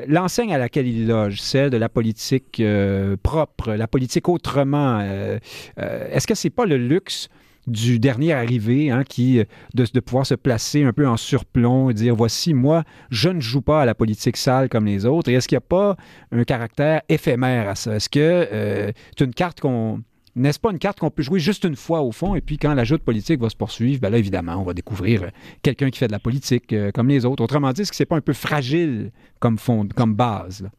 [0.07, 5.39] l'enseigne à laquelle il loge, celle de la politique euh, propre, la politique autrement, euh,
[5.79, 7.29] euh, est-ce que c'est pas le luxe
[7.65, 11.93] du dernier arrivé, hein, qui, de, de pouvoir se placer un peu en surplomb et
[11.93, 15.29] dire voici, moi, je ne joue pas à la politique sale comme les autres?
[15.29, 15.97] Et est-ce qu'il n'y a pas
[16.31, 17.95] un caractère éphémère à ça?
[17.95, 20.01] Est-ce que euh, c'est une carte qu'on.
[20.37, 22.73] N'est-ce pas une carte qu'on peut jouer juste une fois au fond, et puis quand
[22.73, 25.31] la joute politique va se poursuivre, ben là, évidemment, on va découvrir
[25.63, 27.43] quelqu'un qui fait de la politique comme les autres.
[27.43, 30.69] Autrement dit, est-ce que c'est pas un peu fragile comme fond, comme base?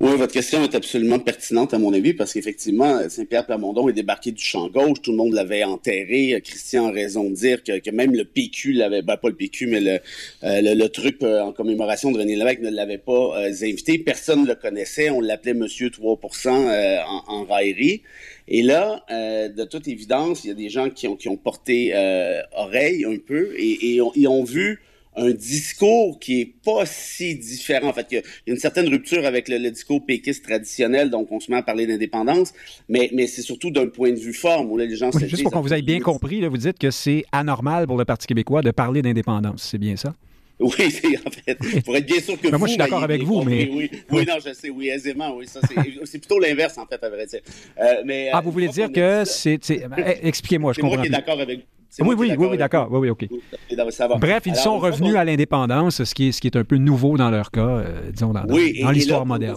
[0.00, 4.32] Oui, votre question est absolument pertinente à mon avis parce qu'effectivement, Saint-Pierre Plamondon est débarqué
[4.32, 6.40] du champ gauche, tout le monde l'avait enterré.
[6.44, 9.80] Christian a raison de dire que, même le PQ l'avait, ben pas le PQ, mais
[9.80, 10.00] le,
[10.42, 13.96] euh, truc euh, en commémoration de René Lévesque ne l'avait pas euh, invité.
[13.98, 18.02] Personne ne le connaissait, on l'appelait Monsieur 3% euh, en, raillerie.
[18.48, 21.94] Et là, de toute évidence, il y a des gens qui ont, porté
[22.52, 24.82] oreille un peu et, et ont vu
[25.16, 27.88] un discours qui est pas si différent.
[27.88, 31.30] En fait, il y a, une certaine rupture avec le, le discours péquiste traditionnel, donc
[31.30, 32.52] on se met à parler d'indépendance,
[32.88, 35.26] mais, mais c'est surtout d'un point de vue forme où là, les gens Oui, se
[35.26, 38.04] juste pour qu'on vous ait bien compris, là, vous dites que c'est anormal pour le
[38.04, 39.68] Parti québécois de parler d'indépendance.
[39.70, 40.14] C'est bien ça?
[40.60, 42.58] Oui, c'est en fait, pour être bien sûr que Ben, vous...
[42.58, 45.46] moi, je suis d'accord avec vous, mais- Oui, oui, non, je sais, oui, aisément, oui,
[45.46, 45.60] ça,
[46.04, 47.40] c'est, plutôt l'inverse, en fait, à vrai dire.
[47.80, 49.58] Euh, mais, Ah, euh, vous voulez une fois dire que c'est...
[49.88, 51.66] ben, eh, Expliquez-moi, je C'est moi comprends qui d'accord avec
[52.00, 52.88] Oui, oui, oui, oui, d'accord.
[52.90, 53.26] Oui, oui, OK.
[53.30, 53.40] Oui,
[53.90, 54.16] ça va.
[54.16, 56.76] Bref, ils Alors, sont revenus à l'indépendance, ce qui, est, ce qui est un peu
[56.76, 59.56] nouveau dans leur cas, euh, disons, dans, Oui, dans l'histoire moderne.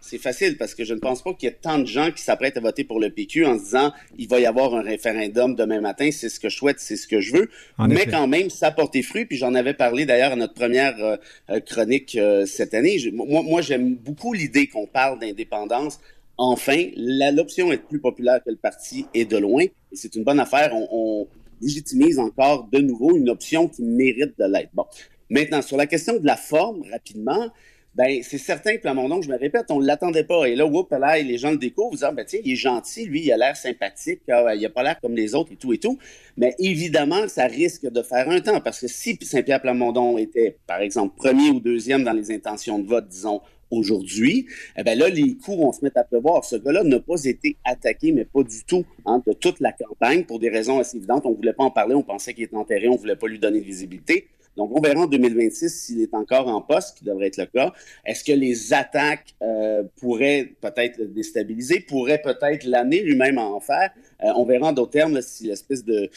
[0.00, 2.22] C'est- facile parce que je ne pense pas qu'il y ait tant de gens qui
[2.22, 5.54] s'apprêtent à voter pour le PQ en se disant il va y avoir un référendum
[5.54, 7.50] demain matin, c'est ce que je souhaite, c'est ce que je veux.
[7.78, 8.10] En Mais effet.
[8.10, 9.24] quand même, ça a porté fruit.
[9.26, 11.16] Puis j'en avais parlé d'ailleurs à notre première euh,
[11.50, 12.98] euh, chronique euh, cette année.
[12.98, 15.98] Je- moi, moi j'aime beaucoup l'idée qu'on parle d'indépendance.
[16.36, 19.62] Enfin, l'option est plus populaire que le parti et de loin.
[19.64, 20.74] Et c'est une bonne affaire.
[20.74, 21.28] On, on
[21.60, 24.70] légitimise encore de nouveau une option qui mérite de l'être.
[24.72, 24.84] Bon.
[25.28, 27.50] Maintenant, sur la question de la forme, rapidement,
[27.94, 30.46] ben, c'est certain que Plamondon, je me répète, on ne l'attendait pas.
[30.46, 33.32] Et là, whoop, les gens le découvrent, disant, ben, tiens, il est gentil, lui, il
[33.32, 35.98] a l'air sympathique, ah, il a pas l'air comme les autres et tout et tout.
[36.36, 40.80] Mais évidemment, ça risque de faire un temps, parce que si Saint-Pierre Plamondon était, par
[40.80, 45.36] exemple, premier ou deuxième dans les intentions de vote, disons, aujourd'hui, eh ben là, les
[45.36, 46.44] coups vont se mettre à pleuvoir.
[46.44, 50.24] Ce gars-là n'a pas été attaqué, mais pas du tout, hein, de toute la campagne,
[50.24, 51.26] pour des raisons assez évidentes.
[51.26, 53.60] On voulait pas en parler, on pensait qu'il était enterré, on voulait pas lui donner
[53.60, 54.28] de visibilité.
[54.60, 57.46] Donc, on verra en 2026 s'il est encore en poste, ce qui devrait être le
[57.46, 57.72] cas.
[58.04, 63.60] Est-ce que les attaques euh, pourraient peut-être le déstabiliser, pourraient peut-être l'amener lui-même à en
[63.60, 63.88] faire?
[64.22, 66.10] Euh, on verra en d'autres termes là, si l'espèce de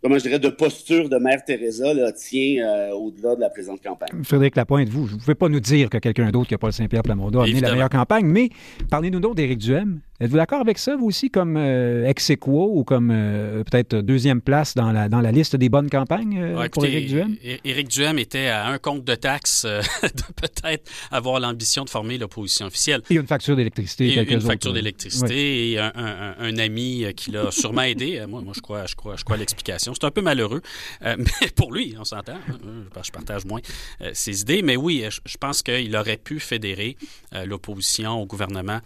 [0.00, 3.82] comment je dirais, de posture de Mère Teresa là, tient euh, au-delà de la présente
[3.82, 4.22] campagne.
[4.22, 7.02] Frédéric Lapointe, vous, vous ne pouvez pas nous dire que quelqu'un d'autre que Paul Saint-Pierre
[7.02, 8.50] Plamondon a mené la meilleure campagne, mais
[8.88, 9.98] parlez-nous donc d'Éric Duhem.
[10.18, 14.40] Êtes-vous d'accord avec ça, vous aussi, comme euh, ex aequo ou comme euh, peut-être deuxième
[14.40, 17.36] place dans la, dans la liste des bonnes campagnes euh, Ouais, pour Éric Duhem?
[17.64, 19.64] Éric Duhem était à un compte de taxes
[20.02, 23.02] de peut-être avoir l'ambition de former l'opposition officielle.
[23.10, 24.08] Et une facture d'électricité.
[24.08, 25.70] Et quelques une autres, facture d'électricité ouais.
[25.72, 25.92] et un,
[26.38, 28.24] un- ami qui l'a sûrement aidé.
[28.26, 29.92] Moi, moi, je crois, je crois, je crois l'explication.
[29.92, 30.62] C'est un peu malheureux,
[31.04, 32.32] mais pour lui, on s'entend.
[32.48, 33.60] hein, Je partage moins
[34.14, 36.96] ses idées, mais oui, je, je pense qu'il aurait pu fédérer
[37.44, 38.80] l'opposition au gouvernement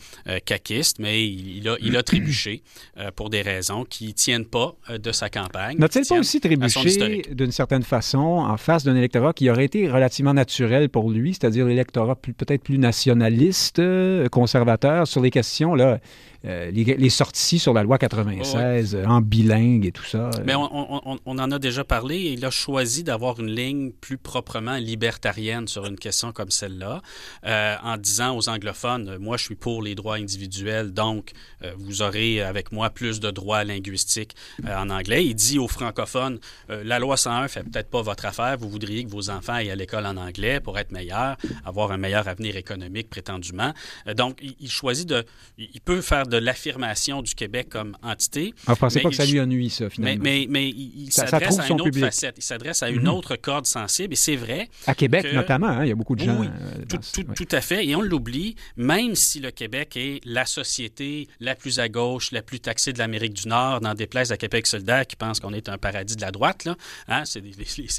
[0.44, 2.62] caquiste, mais il, il a, il a trébuché
[2.98, 5.78] euh, pour des raisons qui ne tiennent pas euh, de sa campagne.
[5.78, 10.34] N'a-t-il pas aussi trébuché d'une certaine façon en face d'un électorat qui aurait été relativement
[10.34, 16.00] naturel pour lui, c'est-à-dire l'électorat peut-être plus nationaliste, euh, conservateur, sur les questions, là,
[16.44, 20.28] euh, les, les sorties sur la loi 96, euh, en bilingue et tout ça.
[20.28, 20.42] euh.
[20.44, 22.18] Mais on, on- on- on en a déjà parlé.
[22.18, 27.02] Il a choisi d'avoir une ligne plus proprement libertarienne sur une question comme celle-là,
[27.46, 31.32] euh, en disant aux anglophones, moi je suis pour les droits individuels donc
[31.76, 34.34] vous aurez avec moi plus de droits linguistiques
[34.66, 35.26] en anglais.
[35.26, 36.38] Il dit aux francophones,
[36.68, 39.76] la loi 101 fait peut-être pas votre affaire, vous voudriez que vos enfants aillent à
[39.76, 43.72] l'école en anglais pour être meilleurs, avoir un meilleur avenir économique prétendument.
[44.16, 45.24] donc, il, choisit de,
[45.58, 48.54] il peut faire de l'affirmation du Québec comme entité.
[48.66, 50.22] Ah, vous pensez pas que ça lui ennuie, ça, finalement?
[50.22, 53.08] Mais, mais, il s'adresse à une autre facette, il s'adresse à une mhm.
[53.08, 54.68] autre corde sensible, et c'est vrai.
[54.86, 56.38] À Québec, notamment, hein, il y a beaucoup de gens.
[56.38, 56.48] Oui,
[57.34, 61.78] tout, à fait, et on l'oublie, même si le Québec est la société la plus
[61.78, 65.06] à gauche, la plus taxée de l'Amérique du Nord, dans des places à Québec solidaire
[65.06, 66.76] qui pensent qu'on est un paradis de la droite, là,
[67.08, 67.42] hein, c'est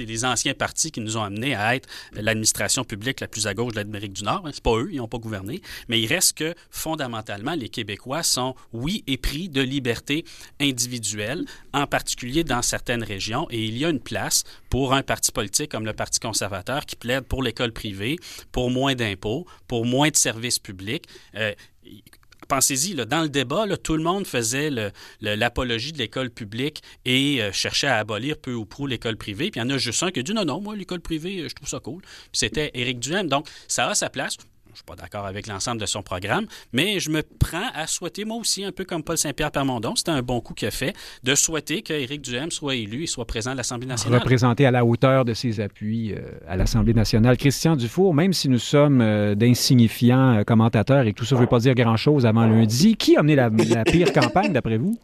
[0.05, 3.73] les, anciens partis qui nous ont amenés à être l'administration publique la plus à gauche
[3.73, 4.43] de l'Amérique du Nord.
[4.45, 4.51] Hein.
[4.53, 8.55] C'est pas eux, ils n'ont pas gouverné, mais il reste que fondamentalement, les Québécois sont,
[8.73, 10.25] oui, épris de liberté
[10.59, 15.31] individuelle, en particulier dans certaines régions, et il y a une place pour un parti
[15.31, 18.17] politique comme le Parti conservateur qui plaide pour l'école privée,
[18.51, 21.05] pour moins d'impôts, pour moins de services publics.
[21.35, 21.53] Euh,
[22.47, 24.69] pensez-y, dans le débat, tout le monde faisait
[25.21, 29.51] l'apologie de l'école publique et euh, cherchait à abolir peu ou prou l'école privée.
[29.51, 31.47] Puis il y en a juste un qui a dit non, non, moi, l'école privée,
[31.47, 32.01] je trouve ça cool.
[32.33, 33.27] C'était Éric Duhem.
[33.27, 34.37] Donc, ça a sa place.
[34.71, 37.87] Je ne suis pas d'accord avec l'ensemble de son programme, mais je me prends à
[37.87, 40.71] souhaiter, moi aussi, un peu comme Paul Saint-Pierre Permondon, c'était un bon coup qu'il a
[40.71, 44.19] fait, de souhaiter qu'Éric Duhem soit élu et soit présent à l'Assemblée nationale.
[44.21, 47.35] Représenté à la hauteur de ses appuis euh, à l'Assemblée nationale.
[47.35, 51.41] Christian Dufour, même si nous sommes euh, d'insignifiants euh, commentateurs et que tout ça ne
[51.41, 53.49] veut pas dire grand-chose avant lundi, qui a mené la
[53.83, 54.97] pire campagne, d'après vous?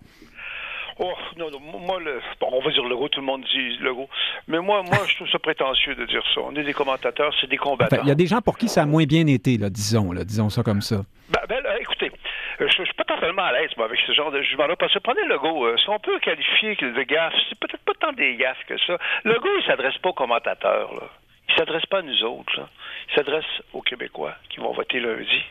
[1.00, 4.10] Oh, non, non, moi, le, bon, on va dire Legault, tout le monde dit Legault.
[4.48, 6.42] Mais moi, moi, je trouve ça prétentieux de dire ça.
[6.42, 7.98] On est des commentateurs, c'est des combattants.
[8.04, 10.24] Il y a des gens pour qui ça a moins bien été, là, disons, là,
[10.24, 11.04] disons ça comme ça.
[11.30, 12.12] Ben, ben écoutez,
[12.60, 15.00] je, ne suis pas totalement à l'aise, moi, avec ce genre de jugement-là, parce que
[15.00, 18.66] prenez Legault, euh, si on peut qualifier de gaffe, c'est peut-être pas tant des gaffes
[18.68, 18.98] que ça.
[19.24, 21.08] Legault, il s'adresse pas aux commentateurs, là.
[21.50, 22.58] Il ne s'adresse pas à nous autres.
[22.58, 22.68] Là.
[23.10, 25.42] Il s'adresse aux Québécois qui vont voter lundi.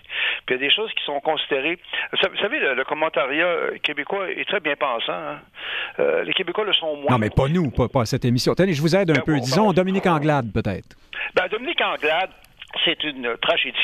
[0.44, 1.78] Puis il y a des choses qui sont considérées.
[2.12, 5.12] Vous savez, le, commentariat euh, québécois est très bien pensant.
[5.12, 5.40] Hein.
[5.98, 7.12] Euh, les Québécois le sont moins.
[7.12, 8.54] Non, mais pas nous, pas, cette émission.
[8.54, 9.40] Tenez, je vous aide un ben peu.
[9.40, 10.96] Disons Dominique Anglade, peut-être.
[11.34, 12.30] Ben, Dominique Anglade,
[12.84, 13.78] c'est une tragédie.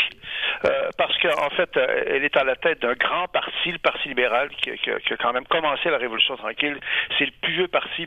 [0.64, 4.50] Euh, parce qu'en fait, elle est à la tête d'un grand parti, le Parti libéral,
[4.50, 6.78] qui, qui, a quand même commencé la Révolution tranquille.
[7.18, 8.06] C'est le plus vieux parti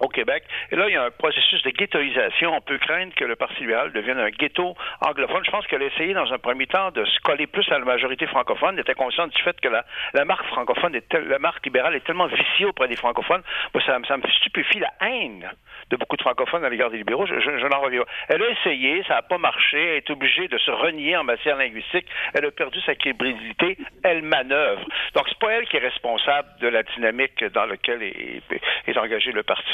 [0.00, 0.44] au Québec.
[0.70, 2.54] Et là, il y a un processus de ghettoisation.
[2.54, 5.44] On peut craindre que le Parti libéral devienne un ghetto anglophone.
[5.44, 7.84] Je pense qu'elle a essayé, dans un premier temps, de se coller plus à la
[7.84, 8.74] majorité francophone.
[8.74, 12.26] Elle était consciente du fait que la, marque francophone, est la marque libérale est tellement
[12.26, 13.42] viciée auprès des francophones.
[13.74, 15.50] Moi, ça, ça, me stupéfie la haine
[15.90, 17.26] de beaucoup de francophones à l'égard des libéraux.
[17.26, 18.10] Je, je, n'en reviens pas.
[18.28, 19.78] Elle a essayé, ça n'a pas marché.
[19.78, 22.06] Elle est obligée de se renier en matière linguistique.
[22.34, 23.78] Elle a perdu sa crédibilité.
[24.02, 24.84] Elle manœuvre.
[25.14, 28.42] Donc, c'est pas elle qui est responsable de la dynamique dans laquelle est,
[28.86, 29.66] est engagé le parti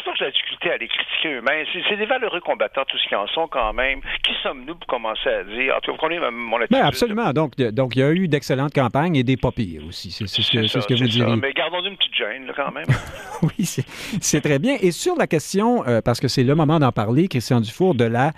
[0.00, 1.66] c'est pas que la difficulté à les critiquer eux-mêmes.
[1.88, 4.00] C'est des valeureux combattants, tous qui en sont quand même.
[4.22, 5.76] Qui sommes-nous pour commencer à dire?
[5.76, 6.78] En tout cas, vous mon attitude.
[6.78, 7.32] Ben absolument.
[7.32, 9.50] Donc, donc, il y a eu d'excellentes campagnes et des pas
[9.86, 10.10] aussi.
[10.10, 11.36] C'est ce que, ce que vous.
[11.36, 12.86] Mais gardons une petite gêne, là, quand même.
[13.42, 14.76] oui, c'est très bien.
[14.80, 15.39] Et sur la question,
[15.86, 18.32] euh, parce que c'est le moment d'en parler, Christian Dufour, de la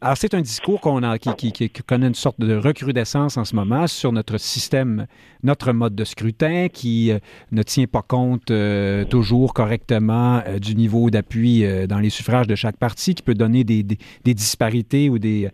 [0.00, 3.86] alors, c'est un discours qu'on a, qui, connaît une sorte de recrudescence en ce moment
[3.86, 5.06] sur notre système,
[5.42, 7.18] notre mode de scrutin qui euh,
[7.52, 12.76] ne tient pas compte euh, toujours correctement du niveau d'appui dans les suffrages de chaque
[12.76, 13.82] parti, qui peut donner des,
[14.26, 15.50] disparités ou des,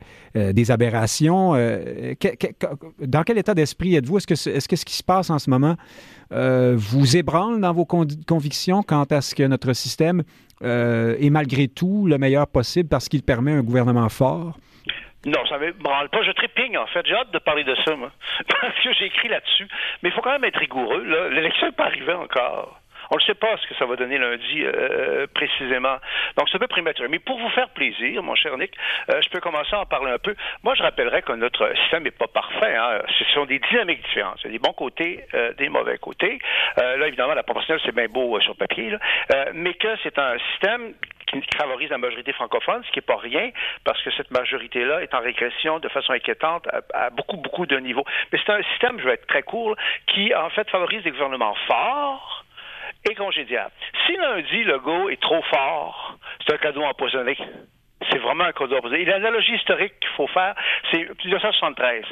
[0.68, 1.52] aberrations.
[1.52, 4.18] dans quel état d'esprit êtes-vous?
[4.18, 5.76] Est-ce que ce qui se passe en ce moment
[6.32, 10.24] vous ébranle dans vos convictions quant à ce que notre système
[10.62, 14.56] euh, est malgré tout le meilleur possible parce qu'il permet un gouvernement fort?
[15.26, 16.22] Non, ça me branle pas.
[16.22, 17.04] Je trépigne, en fait.
[17.06, 18.10] J'ai hâte de parler de ça, moi.
[18.48, 19.68] Parce que j'ai écrit là-dessus.
[20.02, 21.04] Mais il faut quand même être rigoureux.
[21.30, 22.79] L'élection n'est pas arrivée encore.
[23.10, 25.96] On ne sait pas ce que ça va donner lundi euh, euh, précisément.
[26.36, 27.08] Donc, c'est un peu prématuré.
[27.08, 28.72] Mais pour vous faire plaisir, mon cher Nick,
[29.10, 30.34] euh, je peux commencer à en parler un peu.
[30.62, 32.76] Moi, je rappellerais que notre système n'est pas parfait.
[32.76, 33.02] Hein.
[33.18, 34.38] Ce sont des dynamiques différentes.
[34.44, 35.24] Il y a des bons côtés,
[35.58, 36.38] des mauvais côtés.
[36.76, 38.96] là, évidemment, la proportionnelle, c'est bien beau sur papier,
[39.54, 40.94] mais que c'est un système
[41.38, 43.50] qui favorise la majorité francophone, ce qui n'est pas rien,
[43.84, 48.04] parce que cette majorité-là est en régression de façon inquiétante à, beaucoup, beaucoup de niveaux.
[48.32, 51.54] Mais c'est un système, je vais être très court, qui en fait favorise des gouvernements
[51.66, 52.39] forts,
[53.08, 53.70] et congédiable.
[54.06, 57.36] Si lundi, le go est trop fort, c'est un cadeau empoisonné.
[58.10, 59.02] C'est vraiment un cadeau empoisonné.
[59.02, 60.54] Et l'analogie historique qu'il faut faire,
[60.90, 62.04] c'est 1973.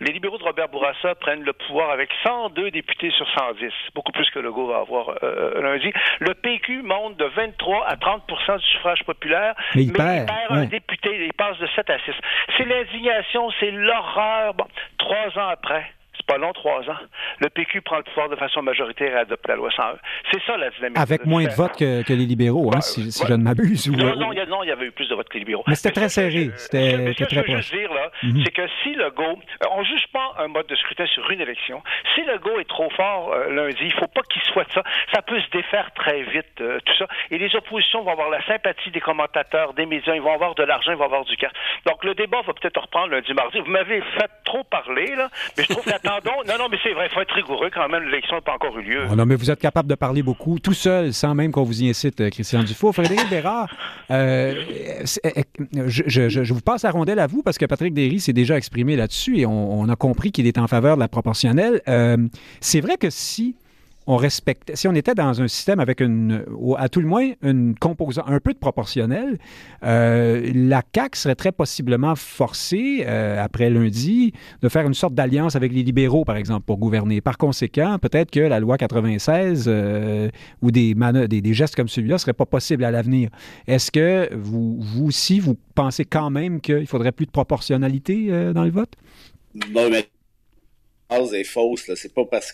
[0.00, 4.28] Les libéraux de Robert Bourassa prennent le pouvoir avec 102 députés sur 110, beaucoup plus
[4.30, 5.92] que le go va avoir euh, euh, lundi.
[6.20, 11.26] Le PQ monte de 23 à 30% du suffrage populaire, mais il, perd, un député,
[11.26, 12.12] il passe de 7 à 6.
[12.56, 14.54] C'est l'indignation, c'est l'horreur.
[14.54, 14.66] Bon,
[14.98, 15.92] trois ans après,
[16.22, 16.96] C'est pas long, trois ans.
[17.40, 19.96] Le PQ prend le pouvoir de façon majoritaire et adopte la loi 101.
[20.30, 20.98] C'est ça la dynamique.
[20.98, 23.28] Avec moins de votes que, que les libéraux, hein, si, si ouais.
[23.28, 23.88] je ne m'abuse.
[23.88, 25.34] ou- Non, non, il y a, non, il y avait eu plus de votes que
[25.34, 25.64] les libéraux.
[25.66, 26.50] Mais c'était très que serré.
[26.56, 28.42] C'était- que- c'était ce que très je veux dire, là, Mhm.
[28.44, 29.38] c'est que si Legault...
[29.62, 31.82] euh, On juge pas un mode de scrutin sur une élection.
[32.14, 34.82] Si Legault est trop fort euh, lundi, il faut pas qu'il soit ça.
[35.12, 37.06] Ça peut se défaire très vite, euh, tout ça.
[37.30, 40.14] Et les oppositions vont avoir la sympathie des commentateurs, des médias.
[40.14, 41.50] Ils vont avoir de l'argent, ils vont avoir du cash.
[41.86, 43.58] Donc, le débat va peut-être reprendre lundi, mardi.
[43.60, 45.28] Vous m'avez fait trop parler, là.
[45.56, 45.84] Mais je trouve
[46.24, 48.04] non, non, mais c'est vrai, il faut être rigoureux quand même.
[48.04, 49.06] L'élection n'a pas encore eu lieu.
[49.10, 51.82] Oh non, mais vous êtes capable de parler beaucoup, tout seul, sans même qu'on vous
[51.82, 52.92] y incite, euh, Christian Dufault.
[52.92, 53.68] Frédéric Bérard,
[54.10, 54.54] euh,
[55.24, 58.96] euh, je, vous passe la rondelle à vous parce que Patrick Derry s'est déjà exprimé
[58.96, 61.80] là-dessus et on, a compris qu'il est en faveur de la proportionnelle.
[62.60, 63.56] C'est vrai que si
[64.06, 64.20] on
[64.74, 66.44] si on était dans un système avec une,
[66.76, 69.38] à tout le moins une composante, un peu de proportionnel,
[69.84, 75.54] euh, la CAQ serait très possiblement forcée, euh, après lundi, de faire une sorte d'alliance
[75.56, 77.20] avec les libéraux, par exemple, pour gouverner.
[77.20, 80.28] Par conséquent, peut-être que la loi 96 euh,
[80.62, 80.94] ou des,
[81.28, 83.30] des, des gestes comme celui-là ne seraient pas possibles à l'avenir.
[83.66, 88.70] Est-ce que vous, aussi, vous pensez quand même qu'il faudrait plus de proportionnalité dans le
[88.70, 88.92] vote?
[89.72, 90.06] Bon, mais
[91.32, 91.90] est fausse.
[91.94, 92.52] C'est pas parce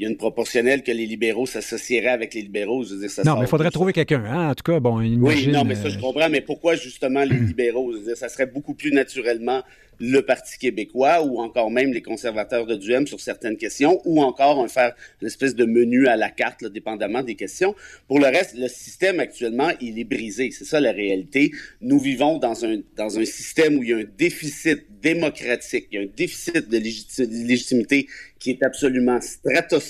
[0.00, 2.84] qu'il y a une proportionnelle que les libéraux s'associeraient avec les libéraux.
[2.84, 4.24] Je veux dire, ça non, mais il faudrait trouver quelqu'un.
[4.24, 4.50] Hein?
[4.50, 6.30] En tout cas, bon, Oui, imagine, non, mais ça, euh, je comprends.
[6.30, 7.92] Mais pourquoi justement les libéraux?
[7.92, 9.62] Je veux dire, ça serait beaucoup plus naturellement
[10.00, 14.58] le Parti québécois ou encore même les conservateurs de Duhem sur certaines questions ou encore
[14.58, 17.74] on faire une espèce de menu à la carte, là, dépendamment des questions.
[18.08, 20.50] Pour le reste, le système actuellement, il est brisé.
[20.52, 21.50] C'est ça la réalité.
[21.82, 25.94] Nous vivons dans un, dans un système où il y a un déficit démocratique, il
[25.96, 28.06] y a un déficit de légitimité
[28.38, 29.89] qui est absolument stratosphérique.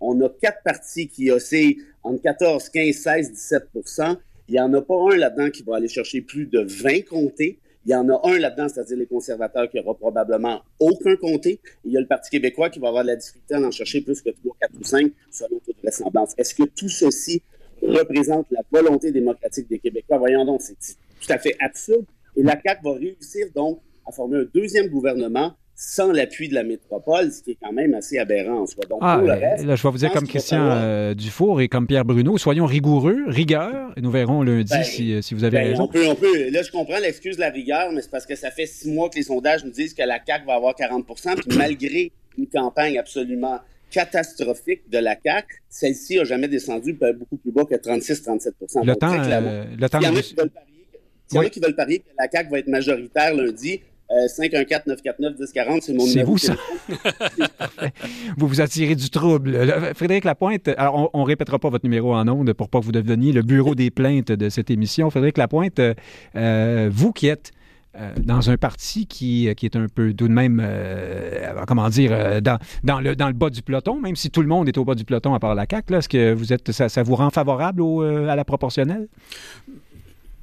[0.00, 3.32] On a quatre partis qui oscillent entre 14, 15, 16,
[3.74, 4.16] 17%
[4.48, 7.58] Il n'y en a pas un là-dedans qui va aller chercher plus de 20 comtés.
[7.84, 11.60] Il y en a un là-dedans, c'est-à-dire les conservateurs, qui aura probablement aucun comté.
[11.84, 14.00] Il y a le Parti québécois qui va avoir de la difficulté à en chercher
[14.00, 16.34] plus que 3, 4 ou 5, selon toute vraisemblance.
[16.36, 17.42] Est-ce que tout ceci
[17.82, 20.18] représente la volonté démocratique des Québécois?
[20.18, 22.04] Voyons donc, c'est tout à fait absurde.
[22.36, 26.62] Et la CAQ va réussir donc à former un deuxième gouvernement sans l'appui de la
[26.64, 28.82] métropole, ce qui est quand même assez aberrant en soi.
[28.88, 31.60] Donc, Ah, pour le reste, là, je vais vous dire comme Christian falloir- euh, Dufour
[31.60, 35.34] et comme Pierre Bruno, soyons rigoureux, rigueur, et nous verrons lundi Ben, si, euh, si
[35.34, 35.82] vous avez Ben, raison.
[35.84, 36.48] on peut, on peut.
[36.48, 39.10] Là, je comprends l'excuse de la rigueur, mais c'est parce que ça fait six mois
[39.10, 41.04] que les sondages nous disent que la CAQ va avoir 40
[41.46, 43.58] puis malgré une campagne absolument
[43.90, 48.52] catastrophique de la CAQ, celle-ci a jamais descendu beaucoup plus bas que 36-37
[48.84, 52.50] Le temps, euh, le temps Il y en a qui veulent parier que la CAQ
[52.50, 56.32] va être majoritaire lundi, euh, 514-949-1040, c'est mon C'est numéro.
[56.32, 56.54] vous, de ça?
[58.36, 59.56] vous vous attirez du trouble.
[59.94, 62.92] Frédéric Lapointe, alors on ne répétera pas votre numéro en ondes pour pas que vous
[62.92, 65.10] deveniez le bureau des plaintes de cette émission.
[65.10, 65.94] Frédéric Lapointe, euh,
[66.36, 67.50] euh, vous qui êtes
[67.98, 72.10] euh, dans un parti qui, qui est un peu tout de même, euh, comment dire,
[72.12, 74.76] euh, dans, dans, le, dans le bas du peloton, même si tout le monde est
[74.76, 77.02] au bas du peloton à part la CAQ, là, est-ce que vous êtes, ça, ça
[77.02, 79.08] vous rend favorable au, euh, à la proportionnelle?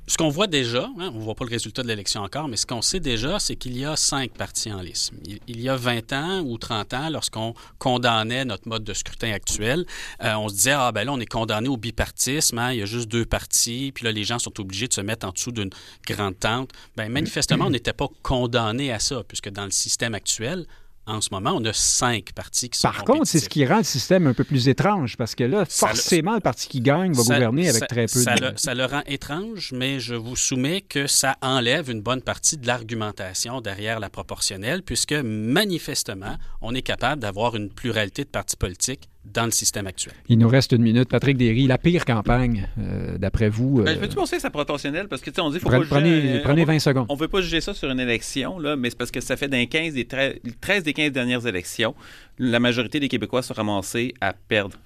[0.06, 2.58] Ce qu'on voit déjà, hein, on ne voit pas le résultat de l'élection encore, mais
[2.58, 5.12] ce qu'on sait déjà, c'est qu'il y a cinq partis en lice.
[5.48, 9.86] Il, y a 20 ans ou 30 ans, lorsqu'on condamnait notre mode de scrutin actuel,
[10.22, 12.82] euh, on se disait, ah ben là, on est condamné au bipartisme, hein, il y
[12.82, 15.54] a juste deux partis, puis là, les gens sont obligés de se mettre en dessous
[15.54, 15.70] d'une
[16.06, 16.72] grande tente.
[16.98, 20.66] Ben, manifestement, on n'était pas condamné à ça, puisque dans le système actuel,
[21.06, 23.78] en ce moment, on a cinq partis qui sont Par contre, c'est ce qui rend
[23.80, 27.12] le système un peu plus étrange, parce que là, Ça forcément, le parti qui gagne
[27.14, 28.52] va Ça- gouverner avec ça- très peu de...
[28.52, 32.58] Le, ça le rend étrange, mais je vous soumets que ça enlève une bonne partie
[32.58, 38.56] de l'argumentation derrière la proportionnelle, puisque manifestement, on est capable d'avoir une pluralité de partis
[38.58, 40.14] politiques dans le système actuel.
[40.28, 41.10] Il nous reste une minute.
[41.10, 43.82] Patrick Derry, la pire campagne, euh, d'après vous.
[43.82, 45.08] Ben, euh, je peux-tu penser que c'est proportionnel?
[45.08, 46.74] Parce que, tu sais, on dit, faut prenez, pas juger, prenez, euh, prenez on va-
[46.74, 47.06] 20 secondes.
[47.10, 49.38] On ne veut pas juger ça sur une élection, là, mais c'est parce que ça
[49.38, 51.96] fait dans les 15 des 13, 13 des 15 dernières élections,
[52.38, 54.78] la majorité des Québécois sont ramassés à perdre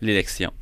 [0.00, 0.52] l'élection.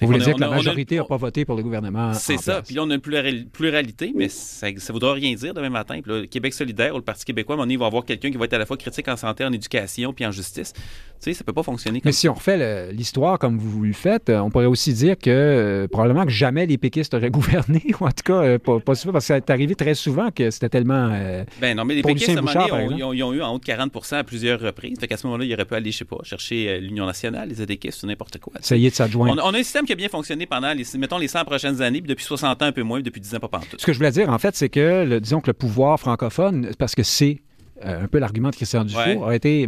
[0.00, 2.12] Vous voulez dire que on la on majorité n'a pas voté pour le gouvernement.
[2.14, 2.54] C'est ça.
[2.54, 2.66] place.
[2.66, 6.00] Puis là, on a une plural- pluralité, mais ça ne voudra rien dire demain matin.
[6.02, 8.04] Puis là, Québec solidaire ou le Parti québécois, à un moment donné, il va avoir
[8.04, 10.72] quelqu'un qui va être à la fois critique en santé, en éducation, puis en justice.
[10.74, 10.80] Tu
[11.20, 14.30] sais, ça peut pas fonctionner comme Mais si on refait l'histoire comme vous le faites,
[14.30, 18.06] euh, on pourrait aussi dire que euh, probablement que jamais les péquistes auraient gouverné, ou
[18.06, 20.70] en tout cas, euh, pas, pas souvent, parce que c'est arrivé très souvent que c'était
[20.70, 21.10] tellement.
[21.12, 23.22] euh, Ben non, mais les péquistes, à un Lucien moment Bouchard, donné, ils, ont, ils
[23.22, 24.98] ont eu en haut de 40 à plusieurs reprises.
[24.98, 27.60] Fait qu'à ce moment-là, il aurait pu aller, je sais pas, chercher l'Union nationale, les
[27.60, 28.54] édéquistes ou n'importe quoi.
[28.58, 29.42] essayer de s'adjoindre.
[29.44, 31.82] On, on a un système qui a bien fonctionné pendant, les, mettons, les 100 prochaines
[31.82, 33.80] années, puis depuis 60 ans, un peu moins, puis depuis 10 ans, pas pantoute.
[33.80, 36.70] Ce que je voulais dire, en fait, c'est que, le- disons que le pouvoir francophone,
[36.78, 37.40] parce que c'est
[37.84, 39.32] euh, un peu l'argument de Christian Dufour, Ouais.
[39.32, 39.66] a été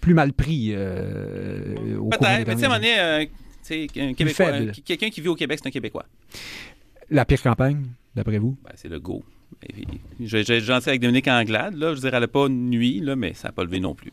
[0.00, 3.24] plus mal pris euh, au Peut-être, mais tu sais, donné, euh,
[4.10, 4.52] un Québécois,
[4.84, 6.06] quelqu'un qui vit au Québec, c'est un Québécois.
[7.10, 7.84] La pire campagne,
[8.14, 8.56] d'après vous?
[8.64, 9.22] Ben, c'est le go.
[10.24, 11.94] Suis gentil avec Dominique Anglade, là.
[11.94, 14.12] Je dire, elle n'a pas nuit, là, mais ça n'a pas levé non plus.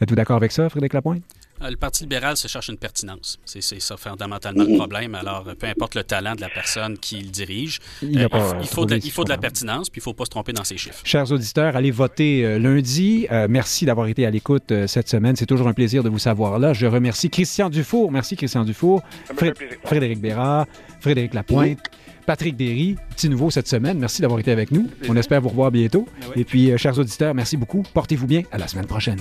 [0.00, 1.22] Êtes-vous d'accord avec ça, Frédéric Lapointe?
[1.62, 3.38] Euh, le Parti libéral se cherche une pertinence.
[3.44, 5.14] C'est ça fondamentalement le problème.
[5.14, 8.56] Alors, peu importe le talent de la personne qui le dirige, Il euh, n'a pas
[8.60, 10.30] il faut, de, il faut de la ce pertinence, puis il ne faut pas se
[10.30, 11.00] tromper dans ses chiffres.
[11.04, 13.26] Chers auditeurs, allez voter euh, lundi.
[13.30, 15.36] Euh, merci d'avoir été à l'écoute euh, cette semaine.
[15.36, 16.72] C'est toujours un plaisir de vous savoir là.
[16.72, 18.10] Je remercie Christian Dufour.
[18.12, 19.02] Merci, Christian Dufour.
[19.36, 19.52] Fré-.
[19.84, 20.66] Frédéric Bérard,
[21.00, 21.78] Frédéric Lapointe.
[22.26, 23.98] Patrick Berry, petit nouveau cette semaine.
[23.98, 24.86] Merci d'avoir été avec nous.
[25.08, 26.06] On espère vous revoir bientôt.
[26.20, 26.42] Ah oui.
[26.42, 27.82] Et puis, euh, chers auditeurs, merci beaucoup.
[27.94, 28.42] Portez-vous bien.
[28.52, 29.18] À la semaine prochaine.